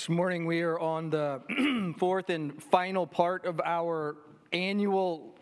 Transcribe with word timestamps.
This 0.00 0.08
morning 0.08 0.46
we 0.46 0.62
are 0.62 0.78
on 0.80 1.10
the 1.10 1.42
fourth 1.98 2.30
and 2.30 2.62
final 2.62 3.06
part 3.06 3.44
of 3.44 3.60
our 3.62 4.16
annual 4.50 5.34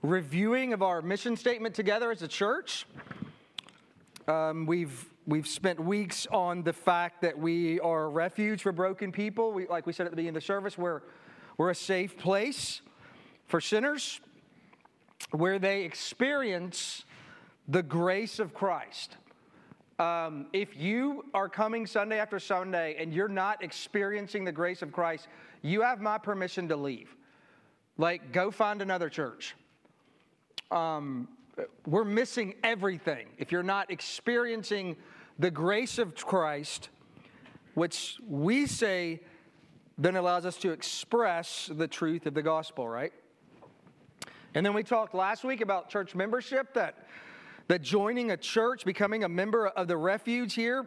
reviewing 0.00 0.72
of 0.72 0.80
our 0.80 1.02
mission 1.02 1.36
statement 1.36 1.74
together 1.74 2.12
as 2.12 2.22
a 2.22 2.28
church. 2.28 2.86
Um, 4.28 4.64
we've 4.64 5.06
we've 5.26 5.48
spent 5.48 5.80
weeks 5.80 6.24
on 6.30 6.62
the 6.62 6.72
fact 6.72 7.20
that 7.22 7.36
we 7.36 7.80
are 7.80 8.04
a 8.04 8.08
refuge 8.08 8.62
for 8.62 8.70
broken 8.70 9.10
people. 9.10 9.50
We, 9.50 9.66
like 9.66 9.86
we 9.86 9.92
said 9.92 10.06
at 10.06 10.12
the 10.12 10.16
beginning 10.16 10.36
of 10.36 10.42
the 10.42 10.46
service, 10.46 10.78
we're 10.78 11.02
we're 11.58 11.70
a 11.70 11.74
safe 11.74 12.16
place 12.16 12.82
for 13.48 13.60
sinners 13.60 14.20
where 15.32 15.58
they 15.58 15.82
experience 15.82 17.04
the 17.66 17.82
grace 17.82 18.38
of 18.38 18.54
Christ. 18.54 19.16
Um, 19.98 20.46
if 20.52 20.76
you 20.76 21.24
are 21.32 21.48
coming 21.48 21.86
Sunday 21.86 22.18
after 22.18 22.38
Sunday 22.38 22.96
and 22.98 23.14
you're 23.14 23.28
not 23.28 23.62
experiencing 23.62 24.44
the 24.44 24.52
grace 24.52 24.82
of 24.82 24.92
Christ, 24.92 25.28
you 25.62 25.80
have 25.80 26.00
my 26.00 26.18
permission 26.18 26.68
to 26.68 26.76
leave. 26.76 27.16
Like, 27.96 28.32
go 28.32 28.50
find 28.50 28.82
another 28.82 29.08
church. 29.08 29.54
Um, 30.70 31.28
we're 31.86 32.04
missing 32.04 32.54
everything 32.62 33.28
if 33.38 33.50
you're 33.50 33.62
not 33.62 33.90
experiencing 33.90 34.96
the 35.38 35.50
grace 35.50 35.98
of 35.98 36.14
Christ, 36.14 36.90
which 37.74 38.18
we 38.28 38.66
say 38.66 39.20
then 39.98 40.16
allows 40.16 40.44
us 40.44 40.58
to 40.58 40.72
express 40.72 41.70
the 41.72 41.88
truth 41.88 42.26
of 42.26 42.34
the 42.34 42.42
gospel, 42.42 42.86
right? 42.86 43.12
And 44.54 44.64
then 44.64 44.74
we 44.74 44.82
talked 44.82 45.14
last 45.14 45.42
week 45.42 45.62
about 45.62 45.88
church 45.88 46.14
membership 46.14 46.74
that 46.74 47.06
that 47.68 47.82
joining 47.82 48.30
a 48.30 48.36
church, 48.36 48.84
becoming 48.84 49.24
a 49.24 49.28
member 49.28 49.68
of 49.68 49.88
the 49.88 49.96
refuge 49.96 50.54
here, 50.54 50.86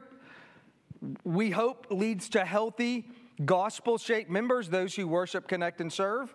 we 1.24 1.50
hope 1.50 1.88
leads 1.90 2.30
to 2.30 2.46
healthy, 2.46 3.08
gospel 3.46 3.98
shaped 3.98 4.30
members, 4.30 4.70
those 4.70 4.96
who 4.96 5.08
worship, 5.08 5.48
connect, 5.48 5.82
and 5.82 5.92
serve. 5.92 6.34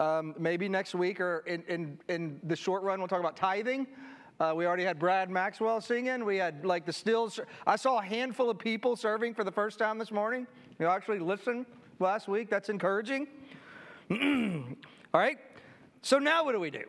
Um, 0.00 0.34
maybe 0.38 0.68
next 0.68 0.94
week 0.94 1.20
or 1.20 1.44
in, 1.46 1.62
in, 1.68 1.98
in, 2.08 2.40
the 2.44 2.56
short 2.56 2.82
run, 2.82 2.98
we'll 2.98 3.08
talk 3.08 3.20
about 3.20 3.36
tithing. 3.36 3.86
Uh, 4.40 4.52
we 4.56 4.66
already 4.66 4.84
had 4.84 4.98
Brad 4.98 5.30
Maxwell 5.30 5.80
singing. 5.80 6.24
We 6.24 6.36
had 6.36 6.64
like 6.64 6.86
the 6.86 6.92
stills. 6.92 7.38
I 7.66 7.76
saw 7.76 7.98
a 7.98 8.02
handful 8.02 8.50
of 8.50 8.58
people 8.58 8.96
serving 8.96 9.34
for 9.34 9.44
the 9.44 9.52
first 9.52 9.78
time 9.78 9.98
this 9.98 10.10
morning. 10.10 10.46
You 10.80 10.86
actually 10.86 11.20
listened 11.20 11.66
last 12.00 12.26
week. 12.26 12.48
That's 12.50 12.68
encouraging. 12.68 13.28
All 14.10 15.20
right. 15.20 15.38
So 16.00 16.18
now 16.18 16.44
what 16.44 16.52
do 16.52 16.60
we 16.60 16.70
do? 16.70 16.84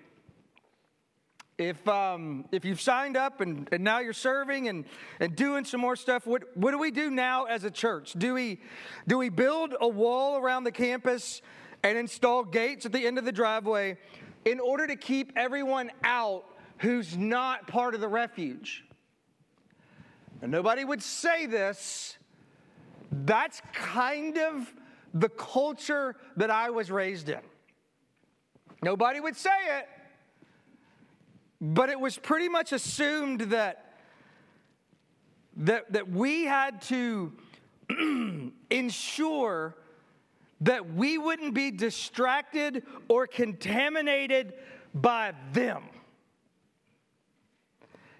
If, 1.58 1.88
um, 1.88 2.46
if 2.52 2.66
you've 2.66 2.82
signed 2.82 3.16
up 3.16 3.42
and, 3.42 3.70
and 3.72 3.84
now 3.84 4.00
you're 4.00 4.14
serving 4.14 4.68
and, 4.70 4.86
and 5.20 5.36
doing 5.36 5.66
some 5.66 5.82
more 5.82 5.96
stuff, 5.96 6.26
what, 6.26 6.44
what 6.56 6.72
do 6.72 6.80
we 6.80 6.92
do 6.92 7.12
now 7.12 7.46
as 7.46 7.64
a 7.64 7.72
church? 7.72 8.14
Do 8.18 8.34
we, 8.34 8.62
do 9.08 9.18
we 9.18 9.30
build 9.30 9.76
a 9.80 9.88
wall 9.88 10.38
around 10.38 10.64
the 10.64 10.72
campus 10.72 11.42
and 11.84 11.98
install 11.98 12.44
gates 12.44 12.86
at 12.86 12.92
the 12.92 13.06
end 13.06 13.18
of 13.18 13.26
the 13.26 13.32
driveway 13.32 13.98
in 14.46 14.60
order 14.60 14.88
to 14.88 14.96
keep 14.96 15.32
everyone 15.36 15.92
out 16.04 16.46
who's 16.80 17.16
not 17.16 17.68
part 17.68 17.94
of 17.94 18.02
the 18.02 18.08
refuge? 18.08 18.84
And 20.42 20.52
nobody 20.52 20.84
would 20.84 21.04
say 21.04 21.46
this. 21.46 22.18
That's 23.12 23.62
kind 23.74 24.38
of 24.40 24.74
the 25.14 25.30
culture 25.30 26.16
that 26.36 26.50
I 26.50 26.72
was 26.72 26.90
raised 26.90 27.30
in. 27.30 27.40
Nobody 28.82 29.20
would 29.20 29.38
say 29.38 29.52
it. 29.78 29.88
But 31.66 31.90
it 31.90 31.98
was 31.98 32.18
pretty 32.18 32.50
much 32.50 32.74
assumed 32.74 33.40
that, 33.40 33.94
that, 35.56 35.94
that 35.94 36.10
we 36.10 36.44
had 36.44 36.82
to 36.84 37.32
ensure 38.70 39.74
that 40.60 40.94
we 40.94 41.18
wouldn't 41.18 41.54
be 41.54 41.72
distracted 41.72 42.84
or 43.08 43.28
contaminated 43.28 44.56
by 44.94 45.34
them. 45.54 45.84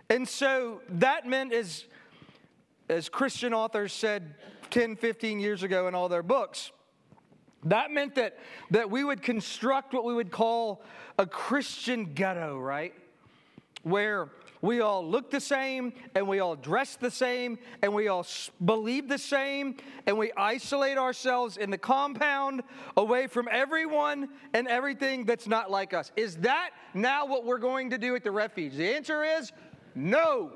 And 0.10 0.26
so 0.26 0.82
that 0.88 1.28
meant, 1.28 1.52
as, 1.52 1.84
as 2.88 3.10
Christian 3.10 3.54
authors 3.54 3.92
said 3.92 4.36
10, 4.70 4.96
15 4.96 5.42
years 5.42 5.64
ago 5.64 5.90
in 5.90 5.96
all 5.96 6.08
their 6.08 6.24
books, 6.24 6.72
that 7.66 7.92
meant 7.92 8.16
that, 8.16 8.38
that 8.72 8.90
we 8.90 9.04
would 9.04 9.22
construct 9.22 9.94
what 9.94 10.06
we 10.06 10.14
would 10.14 10.32
call 10.32 10.82
a 11.20 11.26
Christian 11.26 12.14
ghetto, 12.14 12.58
right? 12.58 12.94
Where 13.84 14.30
we 14.62 14.80
all 14.80 15.06
look 15.06 15.30
the 15.30 15.42
same 15.42 15.92
and 16.16 16.26
we 16.28 16.40
all 16.40 16.56
dress 16.56 16.96
the 16.96 17.12
same 17.12 17.60
and 17.82 17.94
we 17.94 18.08
all 18.08 18.26
believe 18.64 19.10
the 19.10 19.18
same 19.18 19.76
and 20.08 20.18
we 20.18 20.32
isolate 20.38 20.98
ourselves 20.98 21.58
in 21.58 21.70
the 21.70 21.78
compound 21.78 22.64
away 22.96 23.28
from 23.28 23.50
everyone 23.52 24.30
and 24.54 24.68
everything 24.70 25.26
that's 25.26 25.48
not 25.48 25.70
like 25.70 25.94
us. 25.94 26.12
Is 26.16 26.38
that 26.38 26.72
now 26.94 27.26
what 27.26 27.46
we're 27.46 27.58
going 27.58 27.90
to 27.90 27.98
do 27.98 28.16
at 28.16 28.24
the 28.24 28.32
refuge? 28.32 28.76
The 28.76 28.96
answer 28.96 29.24
is 29.24 29.52
no. 29.96 30.52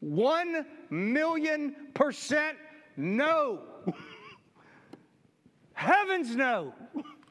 One 0.00 0.66
million 0.90 1.76
percent 1.94 2.58
no. 2.96 3.60
Heavens 5.74 6.34
no. 6.34 6.74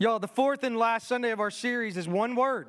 Y'all, 0.00 0.20
the 0.20 0.28
fourth 0.28 0.62
and 0.62 0.76
last 0.76 1.08
Sunday 1.08 1.32
of 1.32 1.40
our 1.40 1.50
series 1.50 1.96
is 1.96 2.06
one 2.06 2.36
word. 2.36 2.68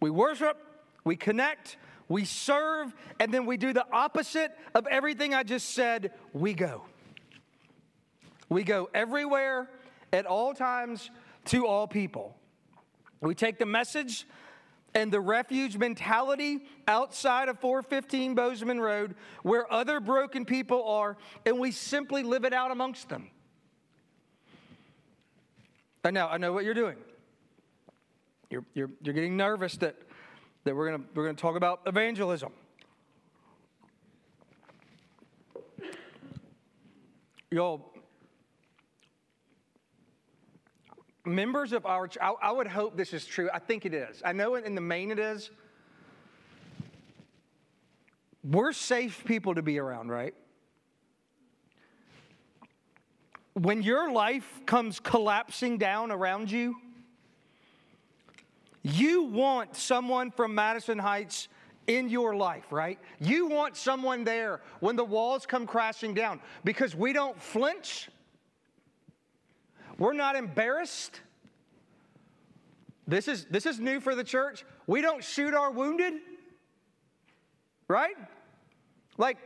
We 0.00 0.10
worship, 0.10 0.58
we 1.04 1.16
connect, 1.16 1.78
we 2.06 2.26
serve, 2.26 2.94
and 3.18 3.32
then 3.32 3.46
we 3.46 3.56
do 3.56 3.72
the 3.72 3.86
opposite 3.90 4.52
of 4.74 4.86
everything 4.86 5.32
I 5.32 5.42
just 5.44 5.70
said. 5.70 6.12
We 6.34 6.52
go. 6.52 6.82
We 8.50 8.64
go 8.64 8.90
everywhere, 8.92 9.70
at 10.12 10.26
all 10.26 10.52
times, 10.52 11.10
to 11.46 11.66
all 11.66 11.88
people. 11.88 12.36
We 13.20 13.34
take 13.34 13.58
the 13.58 13.66
message 13.66 14.26
and 14.94 15.10
the 15.10 15.20
refuge 15.20 15.78
mentality 15.78 16.60
outside 16.86 17.48
of 17.48 17.58
415 17.60 18.34
Bozeman 18.34 18.78
Road, 18.78 19.14
where 19.42 19.70
other 19.72 20.00
broken 20.00 20.44
people 20.44 20.84
are, 20.86 21.16
and 21.46 21.58
we 21.58 21.70
simply 21.70 22.22
live 22.22 22.44
it 22.44 22.52
out 22.52 22.70
amongst 22.70 23.08
them. 23.08 23.30
And 26.06 26.14
now 26.14 26.28
I 26.28 26.36
know 26.38 26.52
what 26.52 26.64
you're 26.64 26.72
doing. 26.72 26.96
You're, 28.48 28.64
you're, 28.74 28.90
you're 29.02 29.12
getting 29.14 29.36
nervous 29.36 29.76
that, 29.78 29.96
that 30.62 30.76
we're 30.76 30.88
going 30.88 31.02
to 31.02 31.08
we're 31.14 31.24
gonna 31.24 31.36
talk 31.36 31.56
about 31.56 31.80
evangelism. 31.84 32.52
Y'all, 37.50 37.92
members 41.24 41.72
of 41.72 41.84
our 41.86 42.08
I, 42.20 42.34
I 42.40 42.52
would 42.52 42.68
hope 42.68 42.96
this 42.96 43.12
is 43.12 43.26
true. 43.26 43.50
I 43.52 43.58
think 43.58 43.84
it 43.84 43.92
is. 43.92 44.22
I 44.24 44.32
know 44.32 44.54
in 44.54 44.76
the 44.76 44.80
main 44.80 45.10
it 45.10 45.18
is. 45.18 45.50
We're 48.44 48.72
safe 48.72 49.24
people 49.24 49.56
to 49.56 49.62
be 49.62 49.80
around, 49.80 50.08
right? 50.10 50.34
When 53.60 53.82
your 53.82 54.12
life 54.12 54.60
comes 54.66 55.00
collapsing 55.00 55.78
down 55.78 56.12
around 56.12 56.50
you, 56.50 56.76
you 58.82 59.24
want 59.24 59.74
someone 59.74 60.30
from 60.30 60.54
Madison 60.54 60.98
Heights 60.98 61.48
in 61.86 62.10
your 62.10 62.36
life, 62.36 62.70
right? 62.70 62.98
You 63.18 63.48
want 63.48 63.76
someone 63.76 64.24
there 64.24 64.60
when 64.80 64.94
the 64.94 65.04
walls 65.04 65.46
come 65.46 65.66
crashing 65.66 66.12
down 66.12 66.40
because 66.64 66.94
we 66.94 67.14
don't 67.14 67.40
flinch. 67.40 68.10
We're 69.96 70.12
not 70.12 70.36
embarrassed. 70.36 71.20
This 73.08 73.26
is, 73.26 73.46
this 73.46 73.64
is 73.64 73.80
new 73.80 74.00
for 74.00 74.14
the 74.14 74.24
church. 74.24 74.66
We 74.86 75.00
don't 75.00 75.24
shoot 75.24 75.54
our 75.54 75.70
wounded, 75.70 76.12
right? 77.88 78.16
Like, 79.16 79.38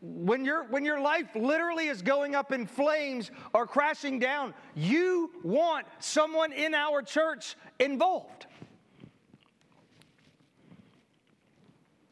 when, 0.00 0.44
your 0.44 0.64
when 0.64 0.84
your 0.84 1.00
life 1.00 1.28
literally 1.34 1.88
is 1.88 2.02
going 2.02 2.34
up 2.34 2.52
in 2.52 2.66
flames 2.66 3.30
or 3.54 3.66
crashing 3.66 4.18
down, 4.18 4.54
you 4.74 5.30
want 5.42 5.86
someone 5.98 6.52
in 6.52 6.74
our 6.74 7.02
church 7.02 7.56
involved. 7.78 8.46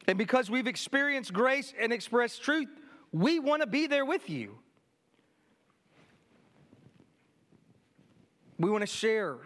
And 0.07 0.17
because 0.17 0.49
we've 0.49 0.67
experienced 0.67 1.33
grace 1.33 1.73
and 1.79 1.91
expressed 1.91 2.41
truth, 2.41 2.69
we 3.11 3.39
want 3.39 3.61
to 3.61 3.67
be 3.67 3.87
there 3.87 4.05
with 4.05 4.29
you. 4.29 4.57
We 8.57 8.69
want 8.69 8.81
to 8.81 8.87
share 8.87 9.37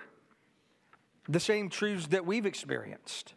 the 1.28 1.40
same 1.40 1.70
truths 1.70 2.08
that 2.08 2.26
we've 2.26 2.46
experienced. 2.46 3.34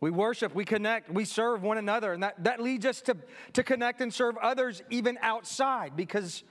We 0.00 0.10
worship, 0.10 0.54
we 0.54 0.64
connect, 0.64 1.10
we 1.10 1.24
serve 1.24 1.62
one 1.62 1.78
another. 1.78 2.12
And 2.12 2.22
that, 2.22 2.44
that 2.44 2.60
leads 2.60 2.86
us 2.86 3.00
to, 3.02 3.16
to 3.54 3.64
connect 3.64 4.00
and 4.00 4.14
serve 4.14 4.36
others 4.38 4.82
even 4.90 5.18
outside 5.22 5.96
because 5.96 6.44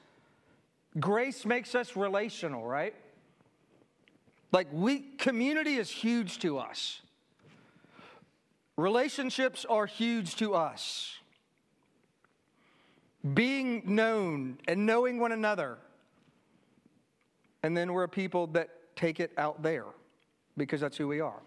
grace 0.99 1.45
makes 1.45 1.73
us 1.75 1.95
relational, 1.95 2.65
right? 2.65 2.93
Like 4.51 4.67
we 4.71 4.99
community 5.17 5.75
is 5.75 5.89
huge 5.89 6.39
to 6.39 6.57
us. 6.57 7.01
relationships 8.77 9.65
are 9.65 9.85
huge 9.85 10.35
to 10.37 10.53
us. 10.53 11.15
Being 13.33 13.83
known 13.85 14.59
and 14.67 14.85
knowing 14.85 15.19
one 15.19 15.31
another. 15.31 15.79
And 17.63 17.75
then 17.75 17.91
we're 17.91 18.03
a 18.03 18.09
people 18.09 18.47
that 18.47 18.69
take 18.95 19.19
it 19.19 19.31
out 19.37 19.63
there 19.63 19.85
because 20.55 20.79
that's 20.79 20.97
who 20.97 21.07
we 21.07 21.19
are. 21.19 21.41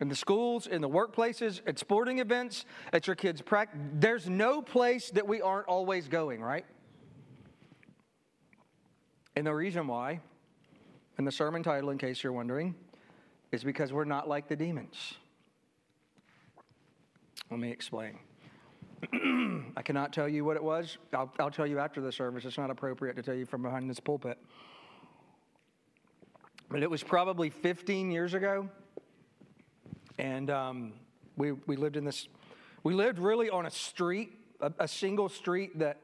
In 0.00 0.08
the 0.08 0.14
schools, 0.14 0.66
in 0.66 0.80
the 0.80 0.88
workplaces, 0.88 1.60
at 1.66 1.78
sporting 1.78 2.20
events, 2.20 2.64
at 2.92 3.06
your 3.06 3.16
kids' 3.16 3.42
practice, 3.42 3.80
there's 3.94 4.28
no 4.28 4.62
place 4.62 5.10
that 5.10 5.26
we 5.26 5.40
aren't 5.40 5.66
always 5.66 6.06
going, 6.06 6.40
right? 6.40 6.64
And 9.34 9.46
the 9.46 9.54
reason 9.54 9.86
why, 9.88 10.20
and 11.16 11.26
the 11.26 11.32
sermon 11.32 11.62
title, 11.62 11.90
in 11.90 11.98
case 11.98 12.22
you're 12.22 12.32
wondering, 12.32 12.74
is 13.50 13.64
because 13.64 13.92
we're 13.92 14.04
not 14.04 14.28
like 14.28 14.48
the 14.48 14.56
demons. 14.56 15.14
Let 17.50 17.58
me 17.58 17.70
explain. 17.70 18.18
I 19.76 19.82
cannot 19.82 20.12
tell 20.12 20.28
you 20.28 20.44
what 20.44 20.56
it 20.56 20.62
was. 20.62 20.98
I'll, 21.12 21.32
I'll, 21.38 21.50
tell 21.50 21.66
you 21.66 21.78
after 21.78 22.00
the 22.00 22.12
service. 22.12 22.44
It's 22.44 22.58
not 22.58 22.70
appropriate 22.70 23.14
to 23.16 23.22
tell 23.22 23.34
you 23.34 23.46
from 23.46 23.62
behind 23.62 23.88
this 23.88 24.00
pulpit. 24.00 24.38
But 26.68 26.82
it 26.82 26.90
was 26.90 27.02
probably 27.02 27.48
15 27.48 28.10
years 28.10 28.34
ago. 28.34 28.68
And 30.18 30.50
um, 30.50 30.92
we, 31.36 31.52
we 31.52 31.76
lived 31.76 31.96
in 31.96 32.04
this, 32.04 32.28
we 32.82 32.92
lived 32.92 33.18
really 33.18 33.48
on 33.50 33.66
a 33.66 33.70
street, 33.70 34.32
a, 34.60 34.72
a 34.80 34.88
single 34.88 35.28
street 35.28 35.78
that 35.78 35.98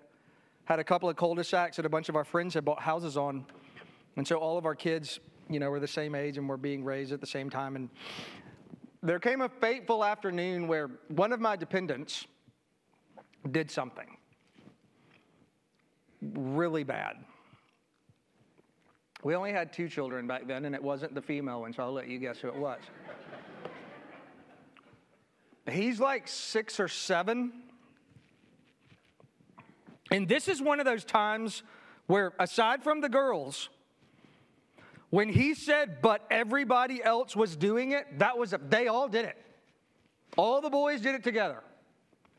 had 0.64 0.78
a 0.78 0.84
couple 0.84 1.08
of 1.08 1.16
cul-de-sacs 1.16 1.76
that 1.76 1.84
a 1.84 1.88
bunch 1.88 2.08
of 2.08 2.16
our 2.16 2.24
friends 2.24 2.54
had 2.54 2.64
bought 2.64 2.80
houses 2.80 3.16
on. 3.16 3.44
And 4.16 4.26
so 4.26 4.36
all 4.36 4.56
of 4.56 4.64
our 4.64 4.74
kids, 4.74 5.18
you 5.50 5.58
know, 5.58 5.68
were 5.70 5.80
the 5.80 5.88
same 5.88 6.14
age 6.14 6.38
and 6.38 6.48
were 6.48 6.56
being 6.56 6.84
raised 6.84 7.12
at 7.12 7.20
the 7.20 7.26
same 7.26 7.50
time. 7.50 7.76
And 7.76 7.90
there 9.02 9.18
came 9.18 9.42
a 9.42 9.48
fateful 9.48 10.04
afternoon 10.04 10.68
where 10.68 10.88
one 11.08 11.32
of 11.32 11.40
my 11.40 11.56
dependents 11.56 12.26
did 13.50 13.70
something 13.70 14.16
really 16.22 16.84
bad. 16.84 17.16
We 19.22 19.34
only 19.34 19.52
had 19.52 19.72
two 19.72 19.88
children 19.88 20.26
back 20.26 20.46
then, 20.46 20.64
and 20.64 20.74
it 20.74 20.82
wasn't 20.82 21.14
the 21.14 21.22
female 21.22 21.62
one, 21.62 21.72
so 21.72 21.82
I'll 21.82 21.92
let 21.92 22.08
you 22.08 22.18
guess 22.18 22.38
who 22.38 22.48
it 22.48 22.56
was. 22.56 22.80
He's 25.70 25.98
like 25.98 26.28
six 26.28 26.78
or 26.78 26.88
seven. 26.88 27.52
And 30.10 30.28
this 30.28 30.48
is 30.48 30.60
one 30.60 30.80
of 30.80 30.86
those 30.86 31.04
times 31.04 31.62
where, 32.06 32.32
aside 32.38 32.82
from 32.82 33.00
the 33.00 33.08
girls, 33.08 33.70
when 35.10 35.28
he 35.28 35.54
said, 35.54 36.02
but 36.02 36.22
everybody 36.30 37.02
else 37.02 37.34
was 37.34 37.56
doing 37.56 37.92
it, 37.92 38.18
that 38.18 38.36
was, 38.36 38.52
a, 38.52 38.58
they 38.58 38.88
all 38.88 39.08
did 39.08 39.24
it. 39.24 39.36
All 40.36 40.60
the 40.60 40.70
boys 40.70 41.00
did 41.00 41.14
it 41.14 41.22
together. 41.22 41.62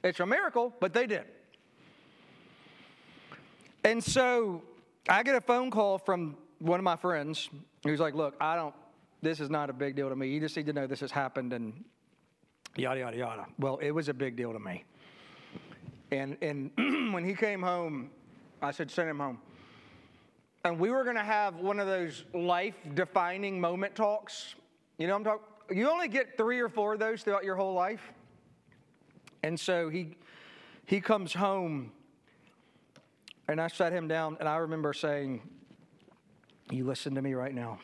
It's 0.04 0.20
a 0.20 0.26
miracle, 0.26 0.74
but 0.80 0.94
they 0.94 1.08
did. 1.08 1.24
And 3.84 4.04
so 4.04 4.62
I 5.08 5.24
get 5.24 5.36
a 5.36 5.42
phone 5.42 5.72
call 5.72 5.98
from 5.98 6.38
one 6.60 6.80
of 6.80 6.84
my 6.84 6.96
friends 6.96 7.50
who's 7.84 8.00
like, 8.00 8.14
Look, 8.14 8.36
I 8.40 8.56
don't, 8.56 8.76
this 9.22 9.40
is 9.40 9.50
not 9.50 9.70
a 9.70 9.74
big 9.74 9.96
deal 9.96 10.10
to 10.10 10.16
me. 10.16 10.28
You 10.28 10.40
just 10.40 10.56
need 10.58 10.66
to 10.66 10.74
know 10.74 10.86
this 10.88 11.00
has 11.00 11.12
happened 11.12 11.54
and 11.54 11.84
yada, 12.76 13.00
yada, 13.00 13.18
yada. 13.18 13.46
Well, 13.60 13.78
it 13.78 13.92
was 13.92 14.10
a 14.10 14.14
big 14.14 14.36
deal 14.36 14.54
to 14.54 14.60
me. 14.60 14.84
And, 16.12 16.38
and 16.42 16.72
when 17.14 17.24
he 17.26 17.34
came 17.34 17.62
home, 17.62 18.10
I 18.62 18.72
said, 18.72 18.90
Send 18.92 19.10
him 19.10 19.20
home 19.20 19.40
and 20.66 20.80
we 20.80 20.90
were 20.90 21.04
going 21.04 21.16
to 21.16 21.24
have 21.24 21.58
one 21.58 21.80
of 21.80 21.86
those 21.86 22.26
life 22.34 22.74
defining 22.96 23.62
moment 23.62 23.94
talks. 23.94 24.56
You 24.98 25.06
know 25.06 25.16
I'm 25.16 25.24
talking? 25.24 25.46
You 25.70 25.90
only 25.92 26.08
get 26.08 26.38
three 26.38 26.60
or 26.60 26.70
four 26.70 26.96
of 26.96 27.00
those 27.00 27.22
throughout 27.22 27.44
your 27.44 27.56
whole 27.56 27.76
life. 27.76 28.12
And 29.44 29.60
so 29.60 29.90
he, 29.90 30.18
he 30.88 31.00
comes 31.00 31.34
home, 31.34 31.92
and 33.48 33.62
I 33.62 33.68
sat 33.68 33.94
him 33.94 34.08
down, 34.08 34.38
and 34.40 34.50
I 34.50 34.58
remember 34.58 34.92
saying, 34.92 35.42
You 36.72 36.84
listen 36.84 37.14
to 37.14 37.22
me 37.22 37.36
right 37.36 37.54
now. 37.54 37.78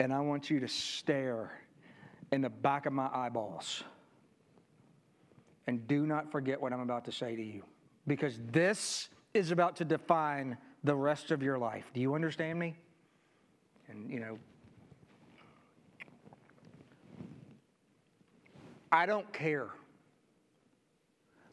And 0.00 0.12
I 0.12 0.18
want 0.18 0.50
you 0.50 0.58
to 0.58 0.68
stare 0.68 1.52
in 2.32 2.40
the 2.40 2.50
back 2.50 2.86
of 2.86 2.92
my 2.92 3.08
eyeballs. 3.12 3.84
And 5.66 5.86
do 5.86 6.06
not 6.06 6.32
forget 6.32 6.60
what 6.60 6.72
I'm 6.72 6.80
about 6.80 7.04
to 7.04 7.12
say 7.12 7.36
to 7.36 7.42
you. 7.42 7.62
Because 8.06 8.38
this 8.50 9.10
is 9.32 9.52
about 9.52 9.76
to 9.76 9.84
define 9.84 10.56
the 10.82 10.94
rest 10.94 11.30
of 11.30 11.42
your 11.42 11.58
life. 11.58 11.84
Do 11.94 12.00
you 12.00 12.14
understand 12.14 12.58
me? 12.58 12.74
And, 13.88 14.10
you 14.10 14.18
know, 14.18 14.38
I 18.90 19.06
don't 19.06 19.30
care 19.32 19.68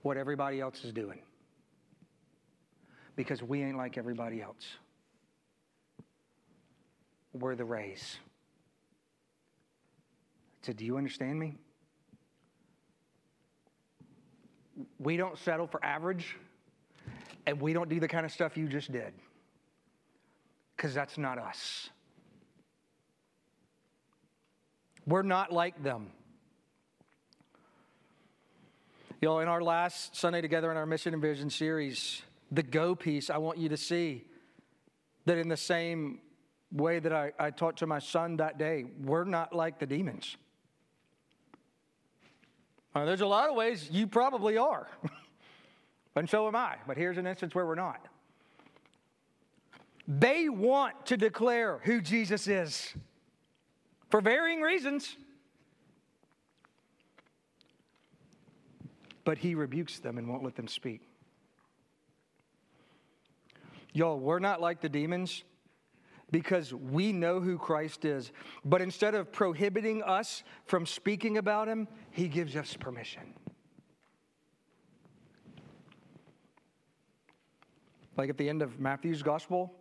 what 0.02 0.18
everybody 0.18 0.60
else 0.60 0.84
is 0.84 0.92
doing 0.92 1.20
because 3.16 3.44
we 3.44 3.62
ain't 3.62 3.78
like 3.78 3.98
everybody 3.98 4.42
else. 4.42 4.66
We're 7.34 7.56
the 7.56 7.66
rays. 7.66 8.18
So, 10.61 10.73
do 10.73 10.85
you 10.85 10.97
understand 10.97 11.39
me? 11.39 11.56
We 14.97 15.17
don't 15.17 15.38
settle 15.38 15.67
for 15.67 15.83
average 15.83 16.38
and 17.45 17.59
we 17.59 17.73
don't 17.73 17.89
do 17.89 18.00
the 18.00 18.07
kind 18.07 18.25
of 18.25 18.31
stuff 18.31 18.57
you 18.57 18.67
just 18.67 18.91
did 18.91 19.13
because 20.75 20.94
that's 20.94 21.17
not 21.17 21.38
us. 21.38 21.89
We're 25.06 25.23
not 25.23 25.51
like 25.51 25.81
them. 25.81 26.11
Know, 29.21 29.39
in 29.39 29.50
our 29.50 29.61
last 29.61 30.15
Sunday 30.15 30.39
together 30.39 30.71
in 30.71 30.77
our 30.77 30.85
Mission 30.85 31.13
and 31.13 31.21
Vision 31.21 31.50
series, 31.50 32.21
the 32.51 32.63
go 32.63 32.95
piece, 32.95 33.29
I 33.29 33.38
want 33.38 33.57
you 33.57 33.67
to 33.69 33.77
see 33.77 34.25
that 35.25 35.38
in 35.38 35.50
the 35.50 35.57
same 35.57 36.19
way 36.71 37.00
that 37.00 37.11
I, 37.11 37.31
I 37.38 37.51
taught 37.51 37.77
to 37.77 37.88
my 37.88 38.00
son 38.00 38.38
that 38.38 38.57
day, 38.57 38.85
we're 39.03 39.25
not 39.25 39.53
like 39.53 39.79
the 39.79 39.85
demons. 39.85 40.38
Uh, 42.95 43.06
there's 43.06 43.21
a 43.21 43.27
lot 43.27 43.50
of 43.50 43.56
ways 43.56 43.89
you 43.91 44.07
probably 44.07 44.57
are. 44.57 44.88
And 46.15 46.30
so 46.30 46.47
am 46.50 46.56
I. 46.56 46.75
But 46.86 46.97
here's 46.97 47.18
an 47.18 47.25
instance 47.25 47.56
where 47.56 47.65
we're 47.65 47.75
not. 47.75 48.06
They 50.06 50.49
want 50.49 51.06
to 51.06 51.16
declare 51.16 51.80
who 51.83 52.02
Jesus 52.02 52.47
is 52.47 52.94
for 54.09 54.19
varying 54.19 54.59
reasons. 54.59 55.16
But 59.23 59.37
he 59.37 59.56
rebukes 59.56 59.99
them 59.99 60.18
and 60.18 60.28
won't 60.28 60.44
let 60.44 60.56
them 60.56 60.68
speak. 60.68 61.02
Y'all, 63.94 64.19
we're 64.19 64.40
not 64.40 64.59
like 64.59 64.81
the 64.81 64.90
demons 64.90 65.44
because 66.31 66.74
we 66.74 67.12
know 67.12 67.40
who 67.40 67.57
Christ 67.57 68.06
is. 68.06 68.31
But 68.64 68.81
instead 68.81 69.16
of 69.16 69.31
prohibiting 69.31 70.04
us 70.04 70.44
from 70.66 70.86
speaking 70.86 71.38
about 71.38 71.68
him, 71.68 71.88
he 72.12 72.28
gives 72.28 72.56
us 72.56 72.76
permission. 72.76 73.33
Like 78.18 78.30
at 78.30 78.38
the 78.38 78.50
end 78.50 78.62
of 78.62 78.80
Matthew's 78.80 79.24
gospel, 79.24 79.74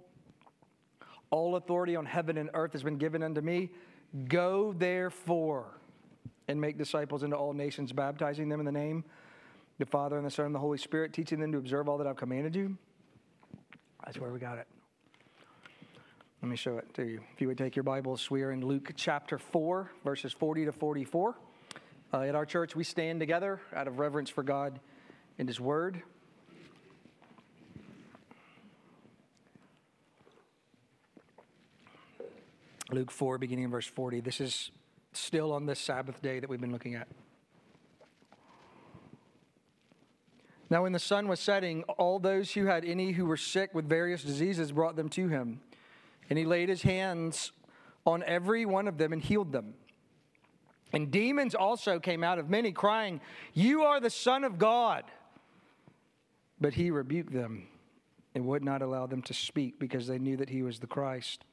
all 1.31 1.57
authority 1.57 1.97
on 1.97 2.07
heaven 2.07 2.39
and 2.39 2.51
earth 2.55 2.73
has 2.73 2.83
been 2.83 2.99
given 2.99 3.23
unto 3.23 3.41
me. 3.41 3.71
Go 4.29 4.73
therefore 4.73 5.79
and 6.47 6.61
make 6.61 6.79
disciples 6.79 7.23
into 7.23 7.37
all 7.37 7.53
nations, 7.53 7.93
baptizing 7.93 8.49
them 8.49 8.61
in 8.61 8.67
the 8.67 8.73
name 8.73 9.05
the 9.79 9.87
Father 9.87 10.17
and 10.17 10.27
the 10.27 10.31
Son 10.31 10.47
and 10.47 10.55
the 10.55 10.59
Holy 10.59 10.79
Spirit, 10.79 11.13
teaching 11.13 11.39
them 11.39 11.53
to 11.53 11.59
observe 11.59 11.89
all 11.89 11.99
that 11.99 12.07
I've 12.07 12.17
commanded 12.17 12.55
you. 12.55 12.77
That's 14.05 14.19
where 14.19 14.33
we 14.33 14.41
got 14.41 14.59
it. 14.59 14.67
Let 16.41 16.49
me 16.51 16.57
show 16.57 16.79
it 16.79 16.95
to 16.95 17.03
you. 17.03 17.21
If 17.35 17.41
you 17.41 17.49
would 17.49 17.59
take 17.59 17.75
your 17.75 17.83
Bibles, 17.83 18.31
we 18.31 18.45
are 18.45 18.53
in 18.53 18.65
Luke 18.65 18.93
chapter 18.95 19.39
4, 19.39 19.91
verses 20.05 20.33
40 20.33 20.67
to 20.67 20.73
44. 20.73 21.35
Uh, 22.15 22.21
at 22.21 22.37
our 22.37 22.47
church, 22.47 22.77
we 22.77 22.85
stand 22.85 23.19
together 23.19 23.61
out 23.75 23.89
of 23.89 23.99
reverence 23.99 24.31
for 24.31 24.45
God 24.45 24.79
and 25.41 25.49
His 25.49 25.59
Word. 25.59 26.01
Luke 32.93 33.11
4, 33.11 33.39
beginning 33.39 33.65
in 33.65 33.71
verse 33.73 33.89
40. 33.89 34.21
This 34.21 34.41
is 34.41 34.71
still 35.13 35.53
on 35.53 35.67
this 35.67 35.81
Sabbath 35.81 36.23
day 36.23 36.39
that 36.39 36.49
we've 36.49 36.61
been 36.61 36.71
looking 36.71 36.95
at. 36.95 37.09
Now, 40.71 40.85
when 40.85 40.93
the 40.93 41.01
sun 41.01 41.27
was 41.27 41.41
setting, 41.41 41.83
all 41.83 42.21
those 42.21 42.53
who 42.53 42.67
had 42.67 42.85
any 42.85 43.11
who 43.11 43.27
were 43.27 43.37
sick 43.37 43.75
with 43.75 43.89
various 43.89 44.23
diseases 44.23 44.71
brought 44.71 44.95
them 44.95 45.09
to 45.09 45.27
him. 45.27 45.63
And 46.31 46.39
he 46.39 46.45
laid 46.45 46.69
his 46.69 46.83
hands 46.83 47.53
on 48.07 48.23
every 48.25 48.65
one 48.65 48.89
of 48.89 48.99
them 48.99 49.13
and 49.13 49.23
healed 49.23 49.53
them. 49.53 49.75
And 50.93 51.11
demons 51.11 51.55
also 51.55 51.99
came 51.99 52.25
out 52.25 52.39
of 52.39 52.49
many, 52.49 52.73
crying, 52.73 53.21
You 53.53 53.83
are 53.83 54.01
the 54.01 54.11
Son 54.11 54.45
of 54.45 54.59
God. 54.59 55.05
But 56.61 56.75
he 56.75 56.91
rebuked 56.91 57.33
them 57.33 57.69
and 58.35 58.47
would 58.47 58.65
not 58.65 58.83
allow 58.83 59.07
them 59.07 59.23
to 59.23 59.35
speak 59.35 59.79
because 59.79 60.07
they 60.07 60.19
knew 60.19 60.37
that 60.37 60.49
he 60.49 60.63
was 60.63 60.79
the 60.79 60.87
Christ. 60.87 61.45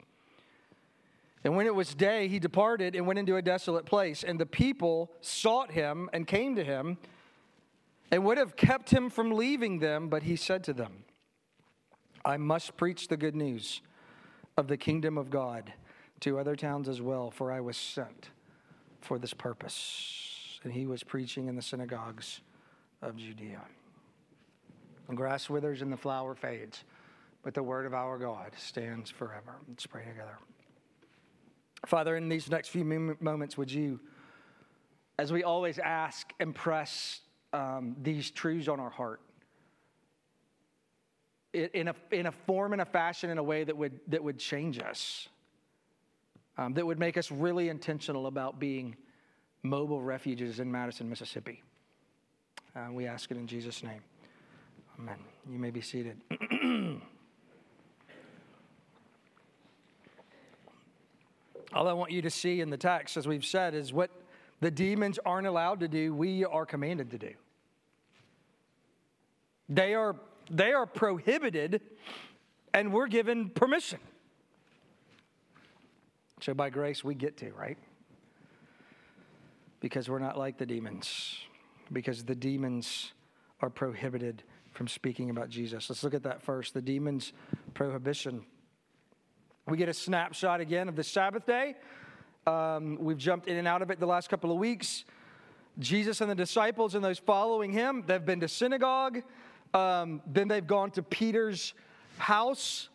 And 1.44 1.54
when 1.56 1.66
it 1.66 1.74
was 1.74 1.94
day, 1.94 2.28
he 2.28 2.38
departed 2.38 2.96
and 2.96 3.06
went 3.06 3.18
into 3.18 3.36
a 3.36 3.42
desolate 3.42 3.86
place. 3.86 4.24
And 4.24 4.40
the 4.40 4.46
people 4.46 5.12
sought 5.20 5.70
him 5.70 6.10
and 6.12 6.26
came 6.26 6.56
to 6.56 6.64
him 6.64 6.98
and 8.10 8.24
would 8.24 8.38
have 8.38 8.56
kept 8.56 8.90
him 8.90 9.10
from 9.10 9.32
leaving 9.32 9.78
them, 9.78 10.08
but 10.08 10.22
he 10.22 10.36
said 10.36 10.64
to 10.64 10.72
them, 10.72 11.04
I 12.24 12.36
must 12.36 12.76
preach 12.76 13.08
the 13.08 13.16
good 13.16 13.36
news 13.36 13.80
of 14.56 14.68
the 14.68 14.76
kingdom 14.76 15.18
of 15.18 15.30
God 15.30 15.72
to 16.20 16.38
other 16.38 16.56
towns 16.56 16.88
as 16.88 17.00
well, 17.02 17.30
for 17.30 17.52
I 17.52 17.60
was 17.60 17.76
sent 17.76 18.30
for 19.02 19.18
this 19.18 19.34
purpose. 19.34 20.60
And 20.64 20.72
he 20.72 20.86
was 20.86 21.02
preaching 21.02 21.48
in 21.48 21.56
the 21.56 21.62
synagogues 21.62 22.40
of 23.02 23.16
Judea. 23.16 23.60
The 25.08 25.14
grass 25.14 25.48
withers 25.48 25.82
and 25.82 25.92
the 25.92 25.96
flower 25.96 26.34
fades, 26.34 26.84
but 27.42 27.54
the 27.54 27.62
word 27.62 27.86
of 27.86 27.94
our 27.94 28.18
God 28.18 28.52
stands 28.56 29.10
forever. 29.10 29.56
Let's 29.68 29.86
pray 29.86 30.04
together. 30.04 30.38
Father, 31.84 32.16
in 32.16 32.28
these 32.28 32.50
next 32.50 32.68
few 32.68 32.84
moments, 33.20 33.56
would 33.56 33.70
you, 33.70 34.00
as 35.18 35.32
we 35.32 35.44
always 35.44 35.78
ask, 35.78 36.32
impress 36.40 37.20
um, 37.52 37.94
these 38.02 38.30
truths 38.30 38.66
on 38.66 38.80
our 38.80 38.90
heart 38.90 39.20
in 41.56 41.88
a, 41.88 41.94
in 42.12 42.26
a 42.26 42.32
form 42.32 42.72
and 42.72 42.82
a 42.82 42.84
fashion 42.84 43.30
in 43.30 43.38
a 43.38 43.42
way 43.42 43.64
that 43.64 43.76
would, 43.76 43.98
that 44.08 44.22
would 44.22 44.38
change 44.38 44.78
us, 44.78 45.28
um, 46.58 46.74
that 46.74 46.86
would 46.86 46.98
make 46.98 47.16
us 47.16 47.30
really 47.30 47.68
intentional 47.68 48.26
about 48.26 48.58
being 48.58 48.96
mobile 49.62 50.02
refuges 50.02 50.60
in 50.60 50.70
Madison, 50.70 51.08
Mississippi. 51.08 51.62
Uh, 52.74 52.88
we 52.92 53.06
ask 53.06 53.30
it 53.30 53.36
in 53.36 53.46
Jesus' 53.46 53.82
name. 53.82 54.02
Amen. 54.98 55.16
You 55.50 55.58
may 55.58 55.70
be 55.70 55.80
seated. 55.80 56.20
All 61.72 61.88
I 61.88 61.92
want 61.92 62.12
you 62.12 62.22
to 62.22 62.30
see 62.30 62.60
in 62.60 62.70
the 62.70 62.76
text, 62.76 63.16
as 63.16 63.26
we've 63.26 63.44
said, 63.44 63.74
is 63.74 63.92
what 63.92 64.10
the 64.60 64.70
demons 64.70 65.18
aren't 65.24 65.46
allowed 65.46 65.80
to 65.80 65.88
do, 65.88 66.14
we 66.14 66.44
are 66.44 66.64
commanded 66.64 67.10
to 67.10 67.18
do. 67.18 67.32
They 69.68 69.94
are, 69.94 70.16
they 70.50 70.72
are 70.72 70.86
prohibited, 70.86 71.80
and 72.72 72.92
we're 72.92 73.08
given 73.08 73.50
permission. 73.50 73.98
So 76.40 76.54
by 76.54 76.70
grace, 76.70 77.02
we 77.02 77.14
get 77.14 77.36
to, 77.38 77.52
right? 77.52 77.78
Because 79.80 80.08
we're 80.08 80.18
not 80.18 80.38
like 80.38 80.58
the 80.58 80.66
demons, 80.66 81.38
because 81.92 82.24
the 82.24 82.34
demons 82.34 83.12
are 83.60 83.70
prohibited 83.70 84.42
from 84.72 84.88
speaking 84.88 85.30
about 85.30 85.48
Jesus. 85.48 85.88
Let's 85.88 86.04
look 86.04 86.14
at 86.14 86.22
that 86.24 86.42
first 86.42 86.74
the 86.74 86.82
demon's 86.82 87.32
prohibition. 87.72 88.44
We 89.66 89.76
get 89.76 89.88
a 89.88 89.94
snapshot 89.94 90.60
again 90.60 90.88
of 90.88 90.96
the 90.96 91.02
Sabbath 91.02 91.46
day. 91.46 91.74
Um, 92.46 92.98
we've 93.00 93.18
jumped 93.18 93.48
in 93.48 93.56
and 93.56 93.66
out 93.66 93.82
of 93.82 93.90
it 93.90 93.98
the 93.98 94.06
last 94.06 94.28
couple 94.28 94.52
of 94.52 94.58
weeks. 94.58 95.04
Jesus 95.78 96.20
and 96.20 96.30
the 96.30 96.34
disciples 96.34 96.94
and 96.94 97.04
those 97.04 97.18
following 97.18 97.72
him, 97.72 98.04
they've 98.06 98.24
been 98.24 98.40
to 98.40 98.48
synagogue. 98.48 99.22
Um, 99.76 100.22
then 100.26 100.48
they've 100.48 100.66
gone 100.66 100.90
to 100.92 101.02
Peter's 101.02 101.74
house. 102.16 102.88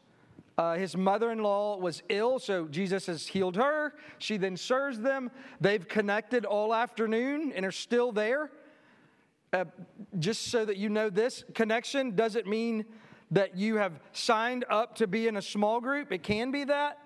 Uh, 0.57 0.73
his 0.75 0.97
mother 0.97 1.31
in 1.31 1.43
law 1.43 1.77
was 1.77 2.01
ill, 2.09 2.39
so 2.39 2.67
Jesus 2.67 3.05
has 3.05 3.27
healed 3.27 3.55
her. 3.55 3.93
She 4.17 4.37
then 4.37 4.57
serves 4.57 4.99
them. 4.99 5.29
They've 5.59 5.87
connected 5.87 6.43
all 6.43 6.73
afternoon 6.73 7.53
and 7.55 7.63
are 7.67 7.71
still 7.71 8.11
there. 8.11 8.49
Uh, 9.53 9.65
just 10.17 10.47
so 10.47 10.65
that 10.65 10.77
you 10.77 10.89
know 10.89 11.11
this 11.11 11.43
connection 11.53 12.15
doesn't 12.15 12.47
mean 12.47 12.85
that 13.29 13.55
you 13.55 13.75
have 13.75 13.99
signed 14.11 14.65
up 14.67 14.95
to 14.95 15.05
be 15.05 15.27
in 15.27 15.37
a 15.37 15.41
small 15.41 15.81
group. 15.81 16.11
It 16.11 16.23
can 16.23 16.49
be 16.49 16.63
that. 16.63 16.97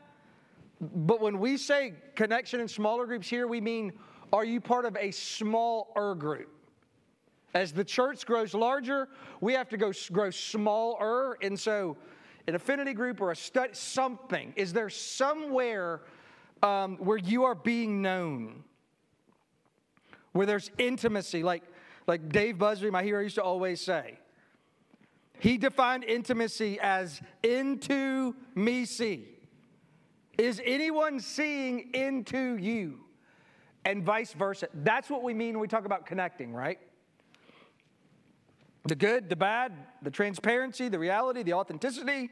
But 0.80 1.20
when 1.20 1.38
we 1.40 1.58
say 1.58 1.96
connection 2.16 2.62
in 2.62 2.70
smaller 2.70 3.06
groups 3.06 3.28
here, 3.28 3.46
we 3.46 3.60
mean 3.60 3.92
are 4.32 4.46
you 4.46 4.62
part 4.62 4.86
of 4.86 4.96
a 4.96 5.12
smaller 5.12 6.16
group? 6.16 6.50
As 7.56 7.72
the 7.72 7.86
church 7.86 8.26
grows 8.26 8.54
larger, 8.54 9.08
we 9.40 9.54
have 9.54 9.70
to 9.70 9.78
go 9.78 9.94
grow 10.12 10.30
smaller. 10.30 11.38
And 11.42 11.58
so, 11.58 11.96
an 12.48 12.54
affinity 12.54 12.94
group 12.94 13.22
or 13.22 13.32
a 13.32 13.36
study, 13.36 13.74
something, 13.74 14.54
is 14.58 14.74
there 14.74 14.90
somewhere 14.90 16.02
um, 16.62 16.98
where 16.98 17.18
you 17.18 17.46
are 17.46 17.56
being 17.56 18.02
known? 18.02 18.66
Where 20.34 20.46
there's 20.46 20.70
intimacy, 20.78 21.44
like, 21.44 21.64
like 22.08 22.28
Dave 22.30 22.58
Busby, 22.58 22.92
my 22.92 23.04
hero, 23.04 23.22
used 23.22 23.36
to 23.36 23.44
always 23.44 23.80
say 23.80 24.20
he 25.40 25.58
defined 25.58 26.04
intimacy 26.04 26.80
as 26.82 27.22
into 27.44 28.36
me 28.54 28.86
see. 28.86 29.28
Is 30.38 30.62
anyone 30.66 31.20
seeing 31.20 31.94
into 31.94 32.58
you? 32.58 33.02
And 33.86 34.04
vice 34.04 34.34
versa. 34.34 34.68
That's 34.74 35.10
what 35.10 35.24
we 35.24 35.34
mean 35.34 35.54
when 35.54 35.62
we 35.62 35.68
talk 35.68 35.86
about 35.86 36.06
connecting, 36.06 36.54
right? 36.54 36.80
The 38.86 38.96
good, 38.96 39.30
the 39.30 39.36
bad, 39.36 39.74
the 40.04 40.12
transparency, 40.12 40.90
the 40.90 41.00
reality, 41.00 41.42
the 41.42 41.54
authenticity. 41.54 42.30